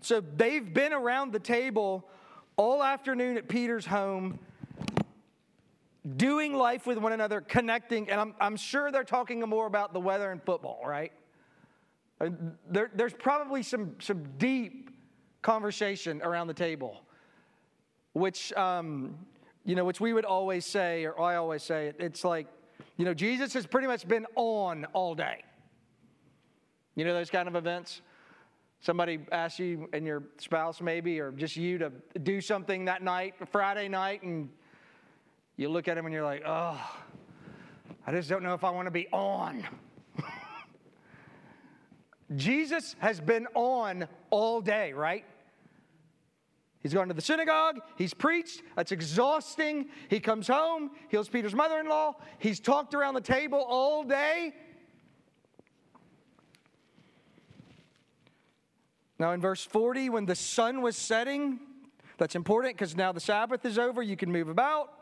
So 0.00 0.20
they've 0.20 0.72
been 0.72 0.92
around 0.92 1.32
the 1.32 1.38
table 1.38 2.08
all 2.56 2.82
afternoon 2.82 3.36
at 3.36 3.48
Peter's 3.48 3.86
home, 3.86 4.38
doing 6.16 6.54
life 6.54 6.86
with 6.86 6.98
one 6.98 7.12
another, 7.12 7.40
connecting, 7.40 8.10
and 8.10 8.20
I'm, 8.20 8.34
I'm 8.40 8.56
sure 8.56 8.90
they're 8.90 9.04
talking 9.04 9.40
more 9.40 9.66
about 9.66 9.92
the 9.92 10.00
weather 10.00 10.32
and 10.32 10.42
football, 10.42 10.80
right? 10.84 11.12
Uh, 12.20 12.30
there, 12.68 12.90
there's 12.94 13.14
probably 13.14 13.62
some, 13.62 13.94
some 14.00 14.24
deep 14.38 14.90
conversation 15.42 16.20
around 16.22 16.48
the 16.48 16.54
table, 16.54 17.00
which, 18.12 18.52
um, 18.54 19.16
you 19.64 19.74
know, 19.74 19.84
which 19.84 20.00
we 20.00 20.12
would 20.12 20.24
always 20.24 20.66
say, 20.66 21.04
or 21.04 21.20
I 21.20 21.36
always 21.36 21.62
say, 21.62 21.92
it's 21.98 22.24
like, 22.24 22.46
you 22.96 23.04
know, 23.04 23.14
Jesus 23.14 23.54
has 23.54 23.66
pretty 23.66 23.86
much 23.86 24.08
been 24.08 24.26
on 24.34 24.84
all 24.92 25.14
day. 25.14 25.44
You 26.94 27.04
know 27.04 27.14
those 27.14 27.30
kind 27.30 27.48
of 27.48 27.56
events? 27.56 28.02
Somebody 28.80 29.20
asks 29.30 29.58
you 29.58 29.88
and 29.92 30.06
your 30.06 30.22
spouse, 30.38 30.80
maybe, 30.80 31.20
or 31.20 31.32
just 31.32 31.56
you 31.56 31.78
to 31.78 31.92
do 32.22 32.40
something 32.40 32.86
that 32.86 33.02
night, 33.02 33.34
Friday 33.50 33.88
night, 33.88 34.22
and 34.22 34.48
you 35.56 35.68
look 35.68 35.86
at 35.88 35.96
them 35.96 36.06
and 36.06 36.14
you're 36.14 36.24
like, 36.24 36.42
oh, 36.46 36.80
I 38.06 38.12
just 38.12 38.28
don't 38.28 38.42
know 38.42 38.54
if 38.54 38.64
I 38.64 38.70
want 38.70 38.86
to 38.86 38.90
be 38.90 39.06
on. 39.12 39.66
Jesus 42.36 42.96
has 43.00 43.20
been 43.20 43.46
on 43.54 44.08
all 44.30 44.62
day, 44.62 44.94
right? 44.94 45.24
He's 46.82 46.94
gone 46.94 47.08
to 47.08 47.14
the 47.14 47.20
synagogue, 47.20 47.80
he's 47.96 48.14
preached, 48.14 48.62
that's 48.74 48.90
exhausting. 48.90 49.90
He 50.08 50.18
comes 50.18 50.48
home, 50.48 50.92
heals 51.08 51.28
Peter's 51.28 51.54
mother 51.54 51.78
in 51.78 51.88
law, 51.88 52.16
he's 52.38 52.58
talked 52.58 52.94
around 52.94 53.14
the 53.14 53.20
table 53.20 53.62
all 53.68 54.02
day. 54.02 54.54
Now, 59.20 59.32
in 59.32 59.40
verse 59.42 59.62
40, 59.62 60.08
when 60.08 60.24
the 60.24 60.34
sun 60.34 60.80
was 60.80 60.96
setting, 60.96 61.60
that's 62.16 62.34
important 62.34 62.74
because 62.74 62.96
now 62.96 63.12
the 63.12 63.20
Sabbath 63.20 63.66
is 63.66 63.78
over, 63.78 64.02
you 64.02 64.16
can 64.16 64.32
move 64.32 64.48
about. 64.48 64.94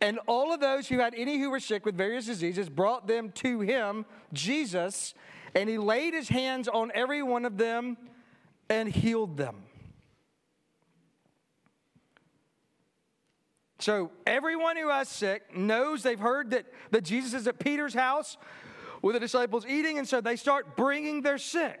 And 0.00 0.18
all 0.26 0.54
of 0.54 0.60
those 0.60 0.88
who 0.88 0.98
had 0.98 1.14
any 1.14 1.38
who 1.38 1.50
were 1.50 1.60
sick 1.60 1.84
with 1.84 1.94
various 1.94 2.24
diseases 2.24 2.70
brought 2.70 3.06
them 3.06 3.30
to 3.32 3.60
him, 3.60 4.06
Jesus, 4.32 5.12
and 5.54 5.68
he 5.68 5.76
laid 5.76 6.14
his 6.14 6.30
hands 6.30 6.66
on 6.66 6.90
every 6.94 7.22
one 7.22 7.44
of 7.44 7.58
them 7.58 7.98
and 8.70 8.88
healed 8.88 9.36
them. 9.36 9.64
So 13.80 14.12
everyone 14.26 14.78
who 14.78 14.88
has 14.88 15.10
sick 15.10 15.54
knows 15.54 16.02
they've 16.02 16.18
heard 16.18 16.52
that, 16.52 16.64
that 16.90 17.04
Jesus 17.04 17.34
is 17.34 17.46
at 17.46 17.58
Peter's 17.58 17.92
house 17.92 18.38
with 19.02 19.12
the 19.12 19.20
disciples 19.20 19.66
eating, 19.66 19.98
and 19.98 20.08
so 20.08 20.22
they 20.22 20.36
start 20.36 20.74
bringing 20.74 21.20
their 21.20 21.36
sick. 21.36 21.80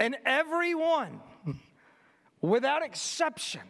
And 0.00 0.16
everyone, 0.24 1.20
without 2.40 2.82
exception, 2.82 3.60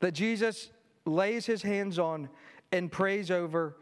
that 0.00 0.10
Jesus 0.10 0.70
lays 1.06 1.46
his 1.46 1.62
hands 1.62 2.00
on 2.00 2.28
and 2.72 2.90
prays 2.90 3.30
over 3.30 3.76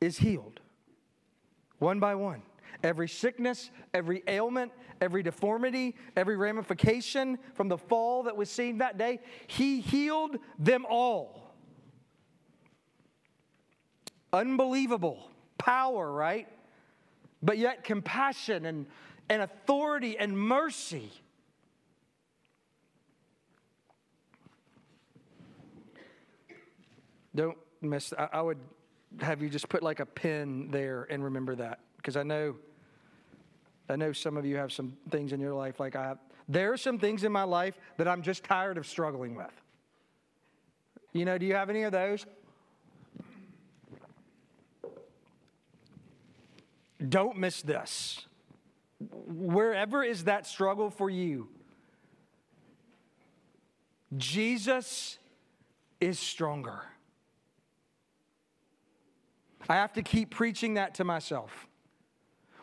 is 0.00 0.16
healed 0.16 0.60
one 1.80 2.00
by 2.00 2.14
one. 2.14 2.40
Every 2.82 3.08
sickness, 3.08 3.70
every 3.92 4.22
ailment, 4.26 4.72
every 5.02 5.22
deformity, 5.22 5.96
every 6.16 6.38
ramification 6.38 7.38
from 7.52 7.68
the 7.68 7.76
fall 7.76 8.22
that 8.22 8.34
was 8.34 8.48
seen 8.48 8.78
that 8.78 8.96
day, 8.96 9.20
he 9.48 9.80
healed 9.80 10.38
them 10.58 10.86
all. 10.88 11.52
Unbelievable 14.32 15.28
power, 15.58 16.10
right? 16.10 16.48
But 17.42 17.58
yet 17.58 17.84
compassion 17.84 18.64
and, 18.64 18.86
and 19.32 19.40
authority 19.40 20.18
and 20.18 20.38
mercy. 20.38 21.10
Don't 27.34 27.56
miss, 27.80 28.12
I, 28.18 28.28
I 28.34 28.42
would 28.42 28.58
have 29.20 29.40
you 29.40 29.48
just 29.48 29.70
put 29.70 29.82
like 29.82 30.00
a 30.00 30.06
pin 30.06 30.70
there 30.70 31.06
and 31.08 31.24
remember 31.24 31.54
that 31.54 31.80
because 31.96 32.16
I 32.16 32.22
know 32.22 32.56
I 33.88 33.96
know 33.96 34.12
some 34.12 34.36
of 34.36 34.44
you 34.44 34.56
have 34.56 34.70
some 34.70 34.96
things 35.10 35.32
in 35.32 35.40
your 35.40 35.54
life 35.54 35.80
like 35.80 35.96
I 35.96 36.04
have. 36.04 36.18
there 36.48 36.72
are 36.72 36.76
some 36.76 36.98
things 36.98 37.24
in 37.24 37.32
my 37.32 37.42
life 37.42 37.78
that 37.96 38.06
I'm 38.06 38.22
just 38.22 38.44
tired 38.44 38.78
of 38.78 38.86
struggling 38.86 39.34
with. 39.34 39.50
You 41.12 41.24
know, 41.24 41.36
do 41.36 41.46
you 41.46 41.54
have 41.54 41.68
any 41.68 41.82
of 41.82 41.92
those? 41.92 42.24
Don't 47.08 47.36
miss 47.36 47.62
this. 47.62 48.26
Wherever 49.10 50.02
is 50.02 50.24
that 50.24 50.46
struggle 50.46 50.90
for 50.90 51.10
you, 51.10 51.48
Jesus 54.16 55.18
is 56.00 56.18
stronger. 56.18 56.82
I 59.68 59.76
have 59.76 59.92
to 59.94 60.02
keep 60.02 60.30
preaching 60.30 60.74
that 60.74 60.94
to 60.96 61.04
myself. 61.04 61.68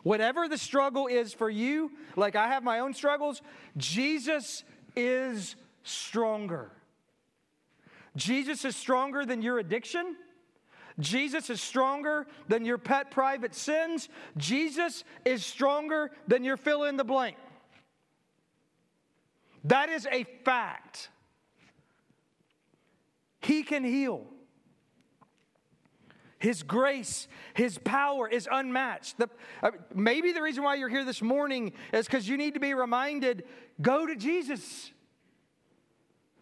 Whatever 0.02 0.48
the 0.48 0.58
struggle 0.58 1.06
is 1.06 1.34
for 1.34 1.50
you, 1.50 1.90
like 2.16 2.36
I 2.36 2.48
have 2.48 2.62
my 2.62 2.78
own 2.78 2.94
struggles, 2.94 3.42
Jesus 3.76 4.64
is 4.96 5.56
stronger. 5.82 6.70
Jesus 8.16 8.64
is 8.64 8.76
stronger 8.76 9.24
than 9.24 9.42
your 9.42 9.58
addiction. 9.58 10.16
Jesus 11.00 11.50
is 11.50 11.60
stronger 11.60 12.26
than 12.48 12.64
your 12.64 12.78
pet 12.78 13.10
private 13.10 13.54
sins. 13.54 14.08
Jesus 14.36 15.04
is 15.24 15.44
stronger 15.44 16.10
than 16.28 16.44
your 16.44 16.56
fill 16.56 16.84
in 16.84 16.96
the 16.96 17.04
blank. 17.04 17.36
That 19.64 19.88
is 19.88 20.06
a 20.10 20.24
fact. 20.44 21.10
He 23.40 23.62
can 23.62 23.84
heal. 23.84 24.26
His 26.38 26.62
grace, 26.62 27.28
His 27.52 27.78
power 27.78 28.26
is 28.26 28.48
unmatched. 28.50 29.18
The, 29.18 29.28
uh, 29.62 29.72
maybe 29.94 30.32
the 30.32 30.40
reason 30.40 30.64
why 30.64 30.76
you're 30.76 30.88
here 30.88 31.04
this 31.04 31.20
morning 31.20 31.72
is 31.92 32.06
because 32.06 32.26
you 32.26 32.38
need 32.38 32.54
to 32.54 32.60
be 32.60 32.72
reminded 32.72 33.44
go 33.80 34.06
to 34.06 34.16
Jesus. 34.16 34.90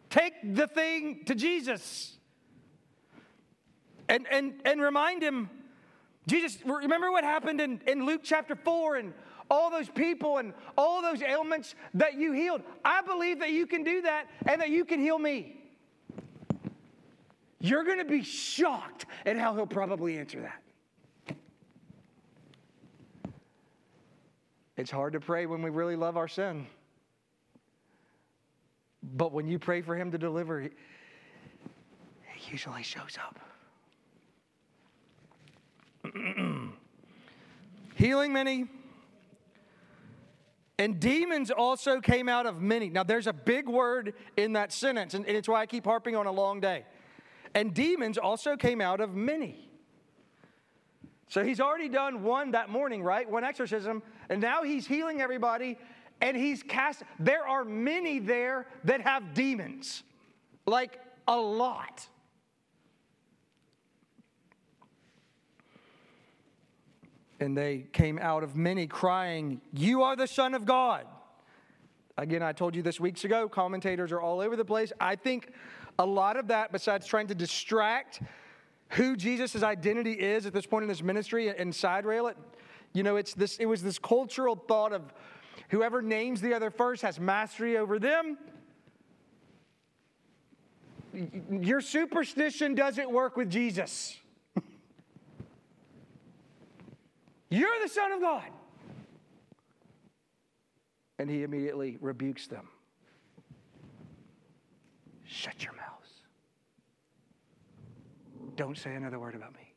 Take 0.08 0.54
the 0.54 0.66
thing 0.68 1.24
to 1.26 1.34
Jesus. 1.34 2.17
And, 4.08 4.26
and, 4.30 4.54
and 4.64 4.80
remind 4.80 5.22
Him, 5.22 5.50
Jesus, 6.26 6.58
remember 6.64 7.10
what 7.10 7.24
happened 7.24 7.60
in, 7.60 7.80
in 7.86 8.04
Luke 8.04 8.20
chapter 8.24 8.54
4 8.54 8.96
and 8.96 9.14
all 9.50 9.70
those 9.70 9.88
people 9.88 10.38
and 10.38 10.52
all 10.76 11.00
those 11.00 11.22
ailments 11.22 11.74
that 11.94 12.14
you 12.14 12.32
healed. 12.32 12.62
I 12.84 13.02
believe 13.02 13.40
that 13.40 13.50
you 13.50 13.66
can 13.66 13.82
do 13.82 14.02
that 14.02 14.26
and 14.46 14.60
that 14.60 14.70
you 14.70 14.84
can 14.84 15.00
heal 15.00 15.18
me. 15.18 15.56
You're 17.60 17.84
going 17.84 17.98
to 17.98 18.04
be 18.04 18.22
shocked 18.22 19.06
at 19.26 19.36
how 19.36 19.54
he'll 19.54 19.66
probably 19.66 20.18
answer 20.18 20.40
that. 20.40 21.36
It's 24.76 24.92
hard 24.92 25.14
to 25.14 25.20
pray 25.20 25.46
when 25.46 25.60
we 25.60 25.70
really 25.70 25.96
love 25.96 26.16
our 26.16 26.28
sin. 26.28 26.66
But 29.02 29.32
when 29.32 29.48
you 29.48 29.58
pray 29.58 29.80
for 29.80 29.96
him 29.96 30.12
to 30.12 30.18
deliver, 30.18 30.60
he 30.60 30.70
usually 32.52 32.84
shows 32.84 33.18
up. 33.18 33.40
Healing 37.94 38.32
many. 38.32 38.66
And 40.78 41.00
demons 41.00 41.50
also 41.50 42.00
came 42.00 42.28
out 42.28 42.46
of 42.46 42.62
many. 42.62 42.88
Now, 42.88 43.02
there's 43.02 43.26
a 43.26 43.32
big 43.32 43.68
word 43.68 44.14
in 44.36 44.52
that 44.52 44.72
sentence, 44.72 45.14
and 45.14 45.26
it's 45.26 45.48
why 45.48 45.60
I 45.60 45.66
keep 45.66 45.84
harping 45.84 46.14
on 46.14 46.26
a 46.26 46.30
long 46.30 46.60
day. 46.60 46.84
And 47.54 47.74
demons 47.74 48.16
also 48.16 48.56
came 48.56 48.80
out 48.80 49.00
of 49.00 49.14
many. 49.14 49.68
So 51.28 51.44
he's 51.44 51.60
already 51.60 51.88
done 51.88 52.22
one 52.22 52.52
that 52.52 52.70
morning, 52.70 53.02
right? 53.02 53.28
One 53.28 53.44
exorcism. 53.44 54.02
And 54.28 54.40
now 54.40 54.62
he's 54.62 54.86
healing 54.86 55.20
everybody 55.20 55.76
and 56.20 56.36
he's 56.36 56.62
cast. 56.62 57.02
There 57.18 57.46
are 57.46 57.64
many 57.64 58.18
there 58.18 58.66
that 58.84 59.02
have 59.02 59.34
demons, 59.34 60.02
like 60.66 60.98
a 61.26 61.36
lot. 61.36 62.06
And 67.40 67.56
they 67.56 67.86
came 67.92 68.18
out 68.18 68.42
of 68.42 68.56
many 68.56 68.86
crying, 68.86 69.60
You 69.72 70.02
are 70.02 70.16
the 70.16 70.26
Son 70.26 70.54
of 70.54 70.64
God. 70.64 71.06
Again, 72.16 72.42
I 72.42 72.52
told 72.52 72.74
you 72.74 72.82
this 72.82 72.98
weeks 72.98 73.24
ago, 73.24 73.48
commentators 73.48 74.10
are 74.10 74.20
all 74.20 74.40
over 74.40 74.56
the 74.56 74.64
place. 74.64 74.92
I 75.00 75.14
think 75.14 75.52
a 76.00 76.06
lot 76.06 76.36
of 76.36 76.48
that, 76.48 76.72
besides 76.72 77.06
trying 77.06 77.28
to 77.28 77.34
distract 77.34 78.20
who 78.90 79.16
Jesus' 79.16 79.62
identity 79.62 80.12
is 80.14 80.46
at 80.46 80.52
this 80.52 80.66
point 80.66 80.82
in 80.82 80.88
his 80.88 81.02
ministry 81.02 81.48
and 81.48 81.72
side 81.72 82.04
rail 82.04 82.26
it, 82.26 82.36
you 82.92 83.02
know, 83.02 83.16
it's 83.16 83.34
this, 83.34 83.58
it 83.58 83.66
was 83.66 83.82
this 83.82 83.98
cultural 83.98 84.56
thought 84.56 84.92
of 84.92 85.12
whoever 85.68 86.02
names 86.02 86.40
the 86.40 86.54
other 86.54 86.70
first 86.70 87.02
has 87.02 87.20
mastery 87.20 87.76
over 87.76 87.98
them. 87.98 88.38
Your 91.50 91.80
superstition 91.80 92.74
doesn't 92.74 93.10
work 93.10 93.36
with 93.36 93.50
Jesus. 93.50 94.16
You're 97.50 97.80
the 97.82 97.88
Son 97.88 98.12
of 98.12 98.20
God. 98.20 98.44
And 101.18 101.28
he 101.28 101.42
immediately 101.42 101.96
rebukes 102.00 102.46
them. 102.46 102.68
Shut 105.24 105.62
your 105.62 105.72
mouths. 105.74 106.10
Don't 108.56 108.76
say 108.76 108.94
another 108.94 109.18
word 109.18 109.34
about 109.34 109.54
me. 109.54 109.74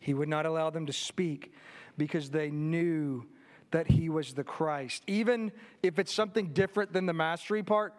He 0.00 0.14
would 0.14 0.28
not 0.28 0.46
allow 0.46 0.70
them 0.70 0.86
to 0.86 0.92
speak 0.92 1.52
because 1.96 2.30
they 2.30 2.50
knew 2.50 3.24
that 3.70 3.88
he 3.88 4.08
was 4.08 4.34
the 4.34 4.44
Christ. 4.44 5.02
Even 5.06 5.50
if 5.82 5.98
it's 5.98 6.12
something 6.12 6.52
different 6.52 6.92
than 6.92 7.06
the 7.06 7.12
mastery 7.12 7.62
part, 7.62 7.94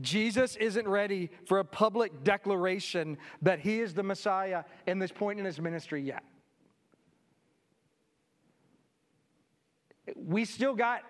Jesus 0.00 0.56
isn't 0.56 0.86
ready 0.86 1.30
for 1.46 1.58
a 1.58 1.64
public 1.64 2.24
declaration 2.24 3.16
that 3.42 3.60
he 3.60 3.80
is 3.80 3.94
the 3.94 4.02
Messiah 4.02 4.64
in 4.86 4.98
this 4.98 5.12
point 5.12 5.38
in 5.38 5.44
his 5.44 5.60
ministry 5.60 6.02
yet. 6.02 6.22
We 10.26 10.44
still 10.44 10.74
got 10.74 11.02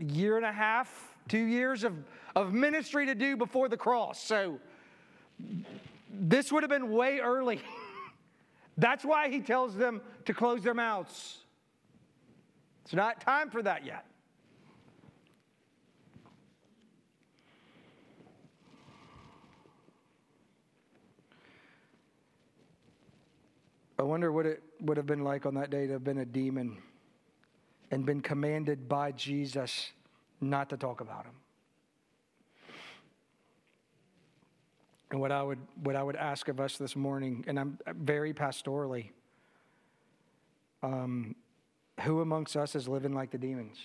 a 0.00 0.04
year 0.04 0.36
and 0.36 0.44
a 0.44 0.52
half, 0.52 1.14
two 1.28 1.38
years 1.38 1.84
of, 1.84 1.94
of 2.36 2.52
ministry 2.52 3.06
to 3.06 3.14
do 3.14 3.36
before 3.36 3.68
the 3.68 3.76
cross. 3.76 4.20
So 4.22 4.58
this 6.10 6.52
would 6.52 6.62
have 6.62 6.70
been 6.70 6.90
way 6.90 7.18
early. 7.18 7.60
That's 8.78 9.04
why 9.04 9.28
he 9.28 9.40
tells 9.40 9.74
them 9.74 10.00
to 10.26 10.34
close 10.34 10.62
their 10.62 10.74
mouths. 10.74 11.38
It's 12.84 12.94
not 12.94 13.20
time 13.20 13.50
for 13.50 13.62
that 13.62 13.84
yet. 13.84 14.04
I 23.98 24.04
wonder 24.04 24.30
what 24.30 24.46
it 24.46 24.62
would 24.80 24.96
have 24.96 25.06
been 25.06 25.24
like 25.24 25.44
on 25.44 25.54
that 25.54 25.70
day 25.70 25.88
to 25.88 25.94
have 25.94 26.04
been 26.04 26.18
a 26.18 26.24
demon 26.24 26.78
and 27.90 28.04
been 28.04 28.20
commanded 28.20 28.88
by 28.88 29.12
Jesus 29.12 29.92
not 30.40 30.70
to 30.70 30.76
talk 30.76 31.00
about 31.00 31.24
him. 31.24 31.34
And 35.10 35.20
what 35.20 35.32
I 35.32 35.42
would, 35.42 35.58
what 35.82 35.96
I 35.96 36.02
would 36.02 36.16
ask 36.16 36.48
of 36.48 36.60
us 36.60 36.76
this 36.76 36.94
morning, 36.94 37.44
and 37.46 37.58
I'm 37.58 37.78
very 37.94 38.34
pastorally, 38.34 39.10
um, 40.82 41.34
who 42.02 42.20
amongst 42.20 42.56
us 42.56 42.74
is 42.74 42.86
living 42.86 43.14
like 43.14 43.30
the 43.30 43.38
demons? 43.38 43.78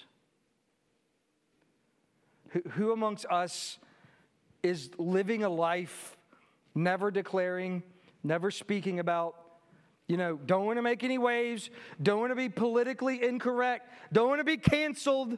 Who, 2.50 2.62
who 2.72 2.92
amongst 2.92 3.26
us 3.28 3.80
is 4.62 4.90
living 4.98 5.44
a 5.44 5.50
life 5.50 6.18
never 6.76 7.10
declaring, 7.10 7.84
never 8.24 8.52
speaking 8.52 9.00
about, 9.00 9.36
you 10.08 10.18
know, 10.18 10.38
don't 10.46 10.66
want 10.66 10.78
to 10.78 10.82
make 10.82 11.04
any 11.04 11.18
waves, 11.18 11.70
don't 12.02 12.20
want 12.20 12.32
to 12.32 12.36
be 12.36 12.50
politically 12.50 13.24
incorrect, 13.24 13.90
don't 14.12 14.28
want 14.28 14.40
to 14.40 14.46
be 14.46 14.58
canceled? 14.58 15.38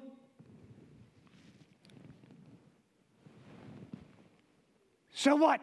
So 5.13 5.35
what? 5.35 5.61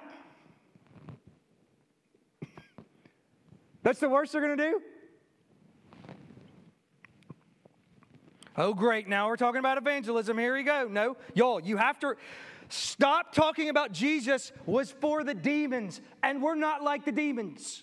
That's 3.83 4.01
the 4.01 4.09
worst 4.09 4.33
they're 4.33 4.41
going 4.41 4.57
to 4.57 4.71
do? 4.71 4.81
Oh, 8.57 8.75
great. 8.75 9.09
Now 9.09 9.29
we're 9.29 9.37
talking 9.37 9.61
about 9.61 9.79
evangelism. 9.79 10.37
Here 10.37 10.55
we 10.55 10.63
go. 10.63 10.87
No, 10.91 11.17
y'all, 11.35 11.61
you 11.61 11.79
have 11.79 11.99
to 12.01 12.17
stop 12.69 13.35
talking 13.35 13.69
about 13.71 13.93
Jesus 13.93 14.53
was 14.67 14.91
for 14.91 15.25
the 15.25 15.35
demons, 15.35 16.01
and 16.23 16.43
we're 16.43 16.55
not 16.55 16.83
like 16.83 17.05
the 17.05 17.13
demons. 17.13 17.83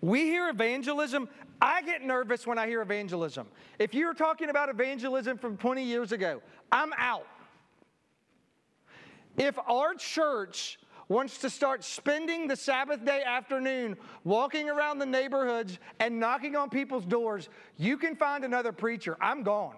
We 0.00 0.22
hear 0.22 0.48
evangelism. 0.48 1.28
I 1.60 1.82
get 1.82 2.02
nervous 2.02 2.46
when 2.46 2.58
I 2.58 2.66
hear 2.66 2.82
evangelism. 2.82 3.48
If 3.78 3.94
you're 3.94 4.14
talking 4.14 4.48
about 4.48 4.68
evangelism 4.68 5.38
from 5.38 5.56
20 5.56 5.82
years 5.82 6.12
ago, 6.12 6.40
I'm 6.70 6.92
out. 6.96 7.26
If 9.36 9.58
our 9.68 9.94
church 9.94 10.78
wants 11.08 11.38
to 11.38 11.50
start 11.50 11.82
spending 11.82 12.46
the 12.46 12.56
Sabbath 12.56 13.04
day 13.04 13.22
afternoon 13.24 13.96
walking 14.24 14.68
around 14.68 14.98
the 14.98 15.06
neighborhoods 15.06 15.78
and 16.00 16.20
knocking 16.20 16.54
on 16.54 16.68
people's 16.70 17.04
doors, 17.04 17.48
you 17.76 17.96
can 17.96 18.14
find 18.14 18.44
another 18.44 18.72
preacher. 18.72 19.16
I'm 19.20 19.42
gone. 19.42 19.76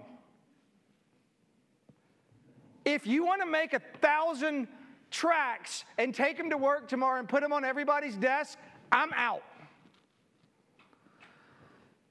If 2.85 3.07
you 3.07 3.25
want 3.25 3.43
to 3.43 3.47
make 3.47 3.73
a 3.73 3.81
thousand 4.01 4.67
tracks 5.11 5.85
and 5.99 6.15
take 6.15 6.37
them 6.37 6.51
to 6.51 6.57
work 6.57 6.89
tomorrow 6.89 7.21
and 7.21 7.29
put 7.29 7.43
them 7.43 7.53
on 7.53 7.65
everybody's 7.65 8.17
desk, 8.17 8.59
I'm 8.91 9.13
out. 9.15 9.43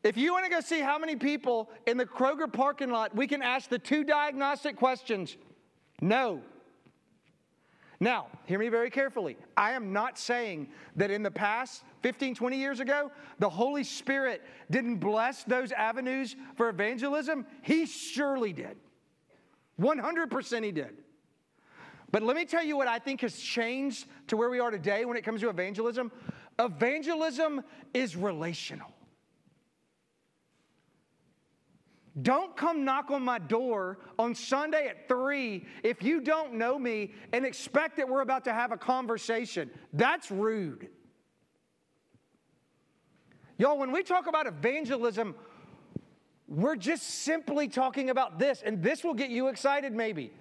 If 0.03 0.15
you 0.17 0.31
want 0.31 0.45
to 0.45 0.51
go 0.51 0.61
see 0.61 0.79
how 0.79 0.97
many 0.97 1.15
people 1.15 1.69
in 1.85 1.97
the 1.97 2.05
Kroger 2.05 2.51
parking 2.51 2.89
lot, 2.89 3.15
we 3.15 3.27
can 3.27 3.41
ask 3.41 3.69
the 3.69 3.79
two 3.79 4.03
diagnostic 4.03 4.77
questions 4.77 5.35
no. 6.01 6.41
Now, 7.99 8.27
hear 8.45 8.57
me 8.57 8.69
very 8.69 8.89
carefully. 8.89 9.35
I 9.57 9.71
am 9.71 9.91
not 9.91 10.17
saying 10.17 10.69
that 10.95 11.11
in 11.11 11.21
the 11.21 11.31
past, 11.31 11.83
15, 12.01 12.33
20 12.33 12.57
years 12.57 12.79
ago, 12.79 13.11
the 13.39 13.49
Holy 13.49 13.83
Spirit 13.83 14.41
didn't 14.71 14.97
bless 14.97 15.43
those 15.43 15.73
avenues 15.73 16.37
for 16.55 16.69
evangelism. 16.69 17.45
He 17.61 17.85
surely 17.85 18.53
did. 18.53 18.77
100% 19.81 20.63
he 20.63 20.71
did. 20.71 21.03
But 22.11 22.23
let 22.23 22.37
me 22.37 22.45
tell 22.45 22.63
you 22.63 22.77
what 22.77 22.87
I 22.87 22.99
think 22.99 23.21
has 23.21 23.37
changed 23.37 24.07
to 24.27 24.37
where 24.37 24.49
we 24.49 24.59
are 24.59 24.71
today 24.71 25.03
when 25.03 25.17
it 25.17 25.23
comes 25.25 25.41
to 25.41 25.49
evangelism. 25.49 26.09
Evangelism 26.57 27.63
is 27.93 28.15
relational. 28.15 28.93
Don't 32.21 32.57
come 32.57 32.83
knock 32.83 33.11
on 33.11 33.23
my 33.23 33.39
door 33.39 33.99
on 34.17 34.33
Sunday 34.33 34.87
at 34.87 35.07
3 35.07 35.65
if 35.83 36.01
you 36.01 36.21
don't 36.21 36.53
know 36.53 36.79
me 36.79 37.13
and 37.33 37.45
expect 37.45 37.97
that 37.97 38.09
we're 38.09 38.21
about 38.21 38.43
to 38.45 38.53
have 38.53 38.71
a 38.71 38.77
conversation. 38.77 39.69
That's 39.93 40.31
rude. 40.31 40.89
Y'all, 43.57 43.77
when 43.77 43.91
we 43.91 44.03
talk 44.03 44.27
about 44.27 44.47
evangelism, 44.47 45.35
we're 46.47 46.75
just 46.75 47.03
simply 47.03 47.67
talking 47.67 48.09
about 48.09 48.39
this, 48.39 48.63
and 48.65 48.81
this 48.81 49.03
will 49.03 49.13
get 49.13 49.29
you 49.29 49.47
excited 49.49 49.93
maybe. 49.93 50.33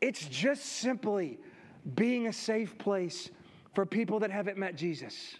It's 0.00 0.24
just 0.26 0.64
simply 0.64 1.38
being 1.94 2.28
a 2.28 2.32
safe 2.32 2.78
place 2.78 3.30
for 3.74 3.84
people 3.84 4.20
that 4.20 4.30
haven't 4.30 4.56
met 4.56 4.76
Jesus. 4.76 5.34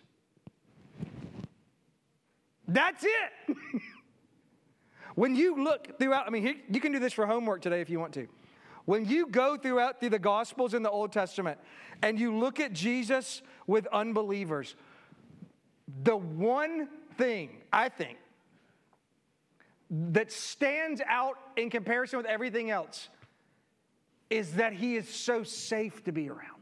That's 2.67 3.05
it. 3.05 3.57
when 5.15 5.37
you 5.37 5.63
look 5.63 5.99
throughout, 5.99 6.27
I 6.27 6.31
mean, 6.31 6.63
you 6.69 6.81
can 6.81 6.93
do 6.93 6.99
this 6.99 7.13
for 7.13 7.27
homework 7.27 7.63
today 7.63 7.81
if 7.81 7.89
you 7.89 8.01
want 8.01 8.13
to. 8.15 8.27
When 8.85 9.07
you 9.07 9.27
go 9.27 9.57
throughout 9.57 10.01
through 10.01 10.11
the 10.11 10.19
Gospels 10.19 10.75
in 10.75 10.83
the 10.83 10.91
Old 10.91 11.13
Testament 11.13 11.59
and 12.03 12.19
you 12.19 12.37
look 12.37 12.61
at 12.61 12.73
Jesus 12.73 13.43
with 13.67 13.87
unbelievers, 13.87 14.75
the 16.03 16.17
one 16.17 16.89
thing 17.17 17.51
I 17.73 17.89
think 17.89 18.19
that 19.91 20.33
stands 20.33 21.01
out 21.07 21.39
in 21.57 21.71
comparison 21.71 22.17
with 22.17 22.27
everything 22.27 22.71
else 22.71 23.09
is 24.29 24.55
that 24.55 24.73
he 24.73 24.97
is 24.97 25.09
so 25.09 25.45
safe 25.45 26.03
to 26.05 26.13
be 26.13 26.29
around. 26.29 26.54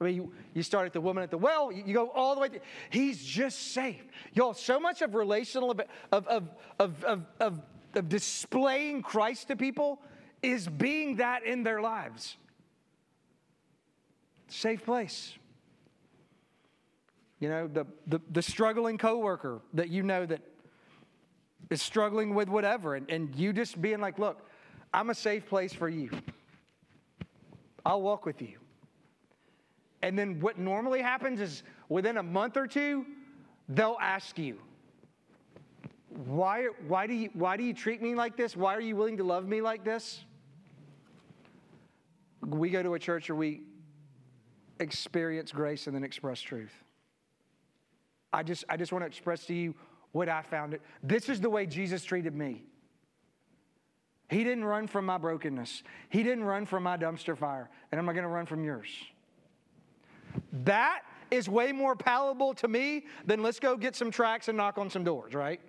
I 0.00 0.04
mean, 0.04 0.14
you, 0.14 0.32
you 0.52 0.62
start 0.62 0.86
at 0.86 0.92
the 0.92 1.00
woman 1.00 1.22
at 1.22 1.30
the 1.30 1.38
well, 1.38 1.72
you, 1.72 1.82
you 1.86 1.94
go 1.94 2.10
all 2.10 2.34
the 2.34 2.40
way. 2.40 2.48
To, 2.50 2.60
he's 2.90 3.24
just 3.24 3.72
safe. 3.72 4.04
Y'all, 4.34 4.52
so 4.52 4.78
much 4.78 5.00
of 5.00 5.14
relational, 5.14 5.70
of, 5.70 5.80
of, 6.12 6.26
of, 6.26 7.04
of, 7.04 7.26
of, 7.40 7.60
of 7.94 8.08
displaying 8.08 9.02
Christ 9.02 9.48
to 9.48 9.56
people 9.56 10.00
is 10.42 10.68
being 10.68 11.16
that 11.16 11.44
in 11.44 11.62
their 11.62 11.80
lives. 11.80 12.36
Safe 14.48 14.84
place. 14.84 15.32
You 17.40 17.48
know, 17.48 17.66
the, 17.66 17.86
the, 18.06 18.20
the 18.30 18.42
struggling 18.42 18.98
coworker 18.98 19.60
that 19.74 19.88
you 19.88 20.02
know 20.02 20.26
that 20.26 20.40
is 21.70 21.82
struggling 21.82 22.34
with 22.34 22.48
whatever, 22.48 22.94
and, 22.94 23.10
and 23.10 23.34
you 23.34 23.52
just 23.52 23.80
being 23.80 24.00
like, 24.00 24.18
look, 24.18 24.46
I'm 24.94 25.10
a 25.10 25.14
safe 25.14 25.46
place 25.46 25.72
for 25.72 25.88
you. 25.88 26.10
I'll 27.84 28.02
walk 28.02 28.24
with 28.24 28.40
you. 28.40 28.58
And 30.02 30.18
then 30.18 30.40
what 30.40 30.58
normally 30.58 31.02
happens 31.02 31.40
is 31.40 31.62
within 31.88 32.18
a 32.18 32.22
month 32.22 32.56
or 32.56 32.66
two, 32.66 33.06
they'll 33.68 33.98
ask 34.00 34.38
you, 34.38 34.58
why, 36.26 36.68
why, 36.86 37.06
do 37.06 37.14
you, 37.14 37.30
why 37.34 37.56
do 37.56 37.62
you 37.62 37.74
treat 37.74 38.00
me 38.00 38.14
like 38.14 38.36
this? 38.36 38.56
Why 38.56 38.74
are 38.74 38.80
you 38.80 38.96
willing 38.96 39.16
to 39.18 39.24
love 39.24 39.46
me 39.46 39.60
like 39.60 39.84
this? 39.84 40.24
We 42.44 42.70
go 42.70 42.82
to 42.82 42.94
a 42.94 42.98
church 42.98 43.28
where 43.28 43.36
we 43.36 43.62
experience 44.78 45.52
grace 45.52 45.86
and 45.86 45.96
then 45.96 46.04
express 46.04 46.40
truth. 46.40 46.72
I 48.32 48.42
just, 48.42 48.64
I 48.68 48.76
just 48.76 48.92
want 48.92 49.02
to 49.02 49.06
express 49.06 49.46
to 49.46 49.54
you 49.54 49.74
what 50.12 50.28
I 50.28 50.42
found 50.42 50.74
it. 50.74 50.82
This 51.02 51.28
is 51.28 51.40
the 51.40 51.50
way 51.50 51.66
Jesus 51.66 52.04
treated 52.04 52.34
me. 52.34 52.62
He 54.28 54.42
didn't 54.42 54.64
run 54.64 54.86
from 54.86 55.06
my 55.06 55.18
brokenness. 55.18 55.82
He 56.08 56.22
didn't 56.22 56.44
run 56.44 56.66
from 56.66 56.82
my 56.82 56.96
dumpster 56.96 57.36
fire. 57.36 57.70
And 57.92 57.98
am 57.98 58.08
I 58.08 58.12
going 58.12 58.24
to 58.24 58.28
run 58.28 58.46
from 58.46 58.64
yours? 58.64 58.88
That 60.64 61.02
is 61.30 61.48
way 61.48 61.72
more 61.72 61.96
palatable 61.96 62.54
to 62.54 62.68
me 62.68 63.06
than 63.24 63.42
let's 63.42 63.58
go 63.58 63.76
get 63.76 63.96
some 63.96 64.10
tracks 64.10 64.48
and 64.48 64.56
knock 64.56 64.78
on 64.78 64.90
some 64.90 65.04
doors, 65.04 65.34
right? 65.34 65.60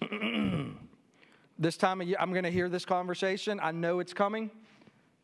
this 1.58 1.76
time 1.76 2.00
of 2.00 2.08
year, 2.08 2.16
I'm 2.20 2.32
going 2.32 2.44
to 2.44 2.50
hear 2.50 2.68
this 2.68 2.84
conversation. 2.84 3.60
I 3.62 3.72
know 3.72 4.00
it's 4.00 4.12
coming 4.12 4.50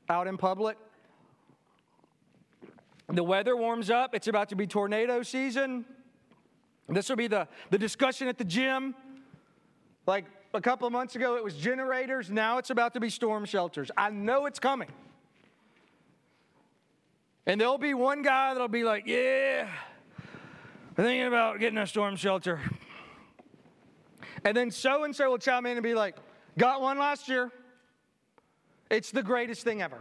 out 0.09 0.27
in 0.27 0.37
public. 0.37 0.77
The 3.09 3.23
weather 3.23 3.57
warms 3.57 3.91
up. 3.91 4.15
It's 4.15 4.29
about 4.29 4.49
to 4.49 4.57
be 4.57 4.67
tornado 4.67 5.23
season. 5.23 5.85
This 6.89 7.09
will 7.09 7.17
be 7.17 7.29
the, 7.29 7.49
the 7.71 7.79
discussion 7.79 8.29
at 8.29 8.39
the 8.39 8.45
gym. 8.45 8.95
Like 10.07 10.25
a 10.55 10.61
couple 10.61 10.87
of 10.87 10.93
months 10.93 11.17
ago, 11.17 11.37
it 11.37 11.45
was 11.45 11.55
generators. 11.55 12.31
Now 12.31 12.59
it's 12.59 12.71
about 12.71 12.95
to 12.95 13.01
be 13.01 13.11
storm 13.11 13.45
shelters. 13.45 13.91
I 13.97 14.11
know 14.11 14.47
it's 14.47 14.59
coming. 14.59 14.89
And 17.47 17.61
there'll 17.61 17.79
be 17.79 17.95
one 17.95 18.23
guy 18.23 18.53
that'll 18.53 18.69
be 18.69 18.85
like, 18.85 19.07
Yeah, 19.07 19.69
I'm 20.99 21.05
thinking 21.05 21.27
about 21.27 21.61
getting 21.61 21.79
a 21.79 21.87
storm 21.87 22.17
shelter. 22.17 22.61
And 24.45 24.57
then 24.57 24.71
so 24.71 25.05
and 25.05 25.15
so 25.15 25.31
will 25.31 25.39
chime 25.39 25.67
in 25.67 25.73
and 25.77 25.83
be 25.83 25.95
like, 25.95 26.17
Got 26.59 26.81
one 26.81 26.99
last 26.99 27.29
year. 27.29 27.53
It's 28.91 29.11
the 29.11 29.23
greatest 29.23 29.63
thing 29.63 29.83
ever. 29.83 30.01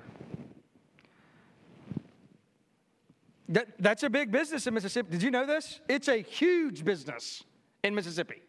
That, 3.50 3.68
that's 3.80 4.04
a 4.04 4.10
big 4.10 4.32
business 4.32 4.66
in 4.66 4.74
Mississippi. 4.74 5.12
Did 5.12 5.24
you 5.24 5.30
know 5.30 5.46
this? 5.46 5.80
It's 5.88 6.08
a 6.08 6.18
huge 6.18 6.84
business 6.84 7.44
in 7.84 7.94
Mississippi. 7.94 8.42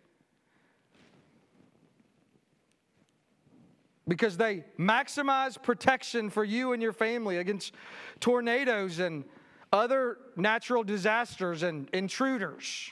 Because 4.09 4.37
they 4.37 4.65
maximize 4.79 5.61
protection 5.61 6.31
for 6.31 6.45
you 6.45 6.73
and 6.73 6.83
your 6.83 6.93
family 6.93 7.39
against 7.39 7.75
tornadoes 8.21 9.01
and 9.01 9.25
other 9.73 10.19
natural 10.37 10.85
disasters 10.85 11.63
and 11.63 11.89
intruders. 11.93 12.91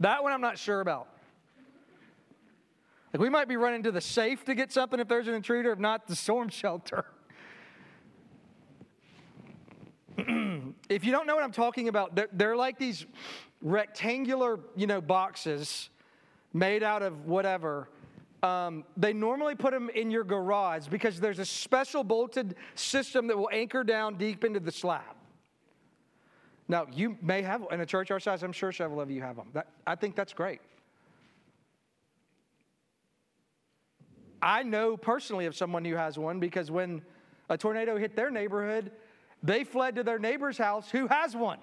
That 0.00 0.22
one 0.22 0.32
I'm 0.32 0.40
not 0.40 0.58
sure 0.58 0.80
about. 0.80 1.08
Like 3.12 3.20
we 3.20 3.28
might 3.28 3.48
be 3.48 3.56
running 3.56 3.82
to 3.82 3.92
the 3.92 4.00
safe 4.00 4.44
to 4.44 4.54
get 4.54 4.72
something 4.72 4.98
if 4.98 5.08
there's 5.08 5.28
an 5.28 5.34
intruder, 5.34 5.72
if 5.72 5.78
not 5.78 6.06
the 6.06 6.16
storm 6.16 6.48
shelter. 6.48 7.04
if 10.88 11.04
you 11.04 11.12
don't 11.12 11.26
know 11.26 11.34
what 11.34 11.44
I'm 11.44 11.52
talking 11.52 11.88
about, 11.88 12.14
they're, 12.14 12.28
they're, 12.32 12.56
like 12.56 12.78
these 12.78 13.04
rectangular, 13.60 14.60
you 14.76 14.86
know, 14.86 15.00
boxes 15.00 15.90
made 16.52 16.82
out 16.82 17.02
of 17.02 17.26
whatever. 17.26 17.88
Um, 18.42 18.84
they 18.96 19.12
normally 19.12 19.54
put 19.54 19.72
them 19.72 19.88
in 19.94 20.10
your 20.10 20.24
garage 20.24 20.88
because 20.88 21.20
there's 21.20 21.38
a 21.38 21.44
special 21.44 22.02
bolted 22.02 22.56
system 22.74 23.28
that 23.28 23.38
will 23.38 23.50
anchor 23.52 23.84
down 23.84 24.16
deep 24.16 24.44
into 24.44 24.58
the 24.58 24.72
slab. 24.72 25.02
Now, 26.66 26.86
you 26.92 27.16
may 27.22 27.42
have, 27.42 27.66
in 27.70 27.80
a 27.80 27.86
church 27.86 28.10
our 28.10 28.18
size, 28.18 28.42
I'm 28.42 28.52
sure 28.52 28.72
several 28.72 29.00
of 29.00 29.10
you 29.10 29.20
have 29.22 29.36
them. 29.36 29.48
That, 29.52 29.68
I 29.86 29.94
think 29.94 30.16
that's 30.16 30.32
great. 30.32 30.60
I 34.40 34.64
know 34.64 34.96
personally 34.96 35.46
of 35.46 35.54
someone 35.54 35.84
who 35.84 35.94
has 35.94 36.18
one 36.18 36.40
because 36.40 36.70
when 36.70 37.02
a 37.48 37.56
tornado 37.56 37.96
hit 37.96 38.16
their 38.16 38.30
neighborhood, 38.30 38.90
they 39.42 39.62
fled 39.62 39.94
to 39.96 40.02
their 40.02 40.18
neighbor's 40.18 40.58
house 40.58 40.90
who 40.90 41.06
has 41.06 41.36
one 41.36 41.58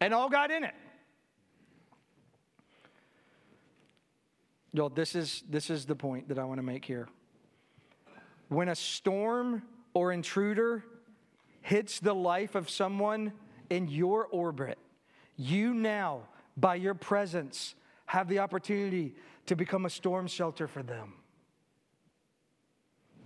and 0.00 0.12
all 0.12 0.28
got 0.28 0.50
in 0.50 0.64
it. 0.64 0.74
Y'all, 4.76 4.90
this 4.90 5.14
is, 5.14 5.42
this 5.48 5.70
is 5.70 5.86
the 5.86 5.94
point 5.94 6.28
that 6.28 6.38
I 6.38 6.44
want 6.44 6.58
to 6.58 6.62
make 6.62 6.84
here. 6.84 7.08
When 8.48 8.68
a 8.68 8.74
storm 8.74 9.62
or 9.94 10.12
intruder 10.12 10.84
hits 11.62 11.98
the 11.98 12.14
life 12.14 12.54
of 12.54 12.68
someone 12.68 13.32
in 13.70 13.88
your 13.88 14.26
orbit, 14.26 14.76
you 15.34 15.72
now, 15.72 16.28
by 16.58 16.74
your 16.74 16.92
presence, 16.92 17.74
have 18.04 18.28
the 18.28 18.40
opportunity 18.40 19.14
to 19.46 19.56
become 19.56 19.86
a 19.86 19.90
storm 19.90 20.26
shelter 20.26 20.68
for 20.68 20.82
them. 20.82 21.14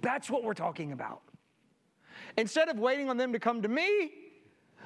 That's 0.03 0.31
what 0.31 0.45
we're 0.45 0.55
talking 0.55 0.93
about. 0.93 1.21
Instead 2.39 2.69
of 2.69 2.79
waiting 2.79 3.11
on 3.11 3.17
them 3.17 3.33
to 3.33 3.41
come 3.41 3.61
to 3.63 3.69
me, 3.69 4.13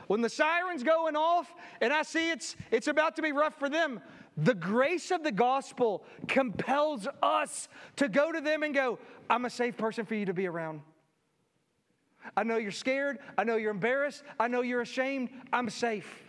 when 0.07 0.23
the 0.23 0.31
siren's 0.31 0.83
going 0.83 1.15
off 1.15 1.53
and 1.83 1.93
I 1.93 2.03
see 2.03 2.31
it's, 2.31 2.57
it's 2.71 2.89
about 2.89 3.17
to 3.17 3.23
be 3.23 3.33
rough 3.33 3.59
for 3.59 3.69
them, 3.69 4.01
the 4.37 4.55
grace 4.55 5.11
of 5.11 5.23
the 5.23 5.33
gospel 5.33 6.05
compels 6.27 7.07
us 7.23 7.69
to 7.97 8.09
go 8.09 8.33
to 8.33 8.41
them 8.41 8.63
and 8.63 8.75
go, 8.75 8.99
I'm 9.31 9.45
a 9.45 9.51
safe 9.51 9.77
person 9.77 10.05
for 10.05 10.15
you 10.15 10.27
to 10.27 10.35
be 10.35 10.47
around. 10.47 10.81
I 12.37 12.43
know 12.43 12.57
you're 12.57 12.73
scared. 12.73 13.19
I 13.39 13.45
know 13.45 13.57
you're 13.57 13.71
embarrassed. 13.71 14.23
I 14.41 14.49
know 14.49 14.63
you're 14.63 14.81
ashamed. 14.81 15.29
I'm 15.53 15.71
safe. 15.71 16.23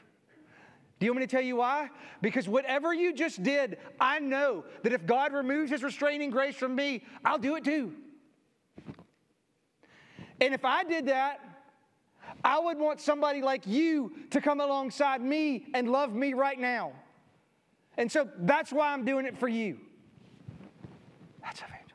Do 0.99 1.05
you 1.05 1.11
want 1.11 1.21
me 1.21 1.27
to 1.27 1.31
tell 1.31 1.43
you 1.43 1.57
why? 1.57 1.89
Because 2.21 2.47
whatever 2.47 2.93
you 2.93 3.13
just 3.13 3.43
did, 3.43 3.77
I 3.99 4.19
know 4.19 4.65
that 4.83 4.93
if 4.93 5.05
God 5.05 5.33
removes 5.33 5.71
his 5.71 5.83
restraining 5.83 6.29
grace 6.29 6.55
from 6.55 6.75
me, 6.75 7.03
I'll 7.23 7.37
do 7.37 7.55
it 7.55 7.65
too. 7.65 7.93
And 10.39 10.53
if 10.53 10.63
I 10.63 10.83
did 10.83 11.07
that, 11.07 11.39
I 12.43 12.59
would 12.59 12.77
want 12.77 13.01
somebody 13.01 13.41
like 13.41 13.65
you 13.65 14.13
to 14.31 14.41
come 14.41 14.61
alongside 14.61 15.21
me 15.21 15.67
and 15.73 15.89
love 15.89 16.13
me 16.13 16.33
right 16.33 16.59
now. 16.59 16.93
And 17.97 18.11
so 18.11 18.27
that's 18.39 18.71
why 18.71 18.91
I'm 18.91 19.05
doing 19.05 19.25
it 19.25 19.37
for 19.37 19.47
you. 19.47 19.79
That's 21.41 21.59
evangelism. 21.59 21.85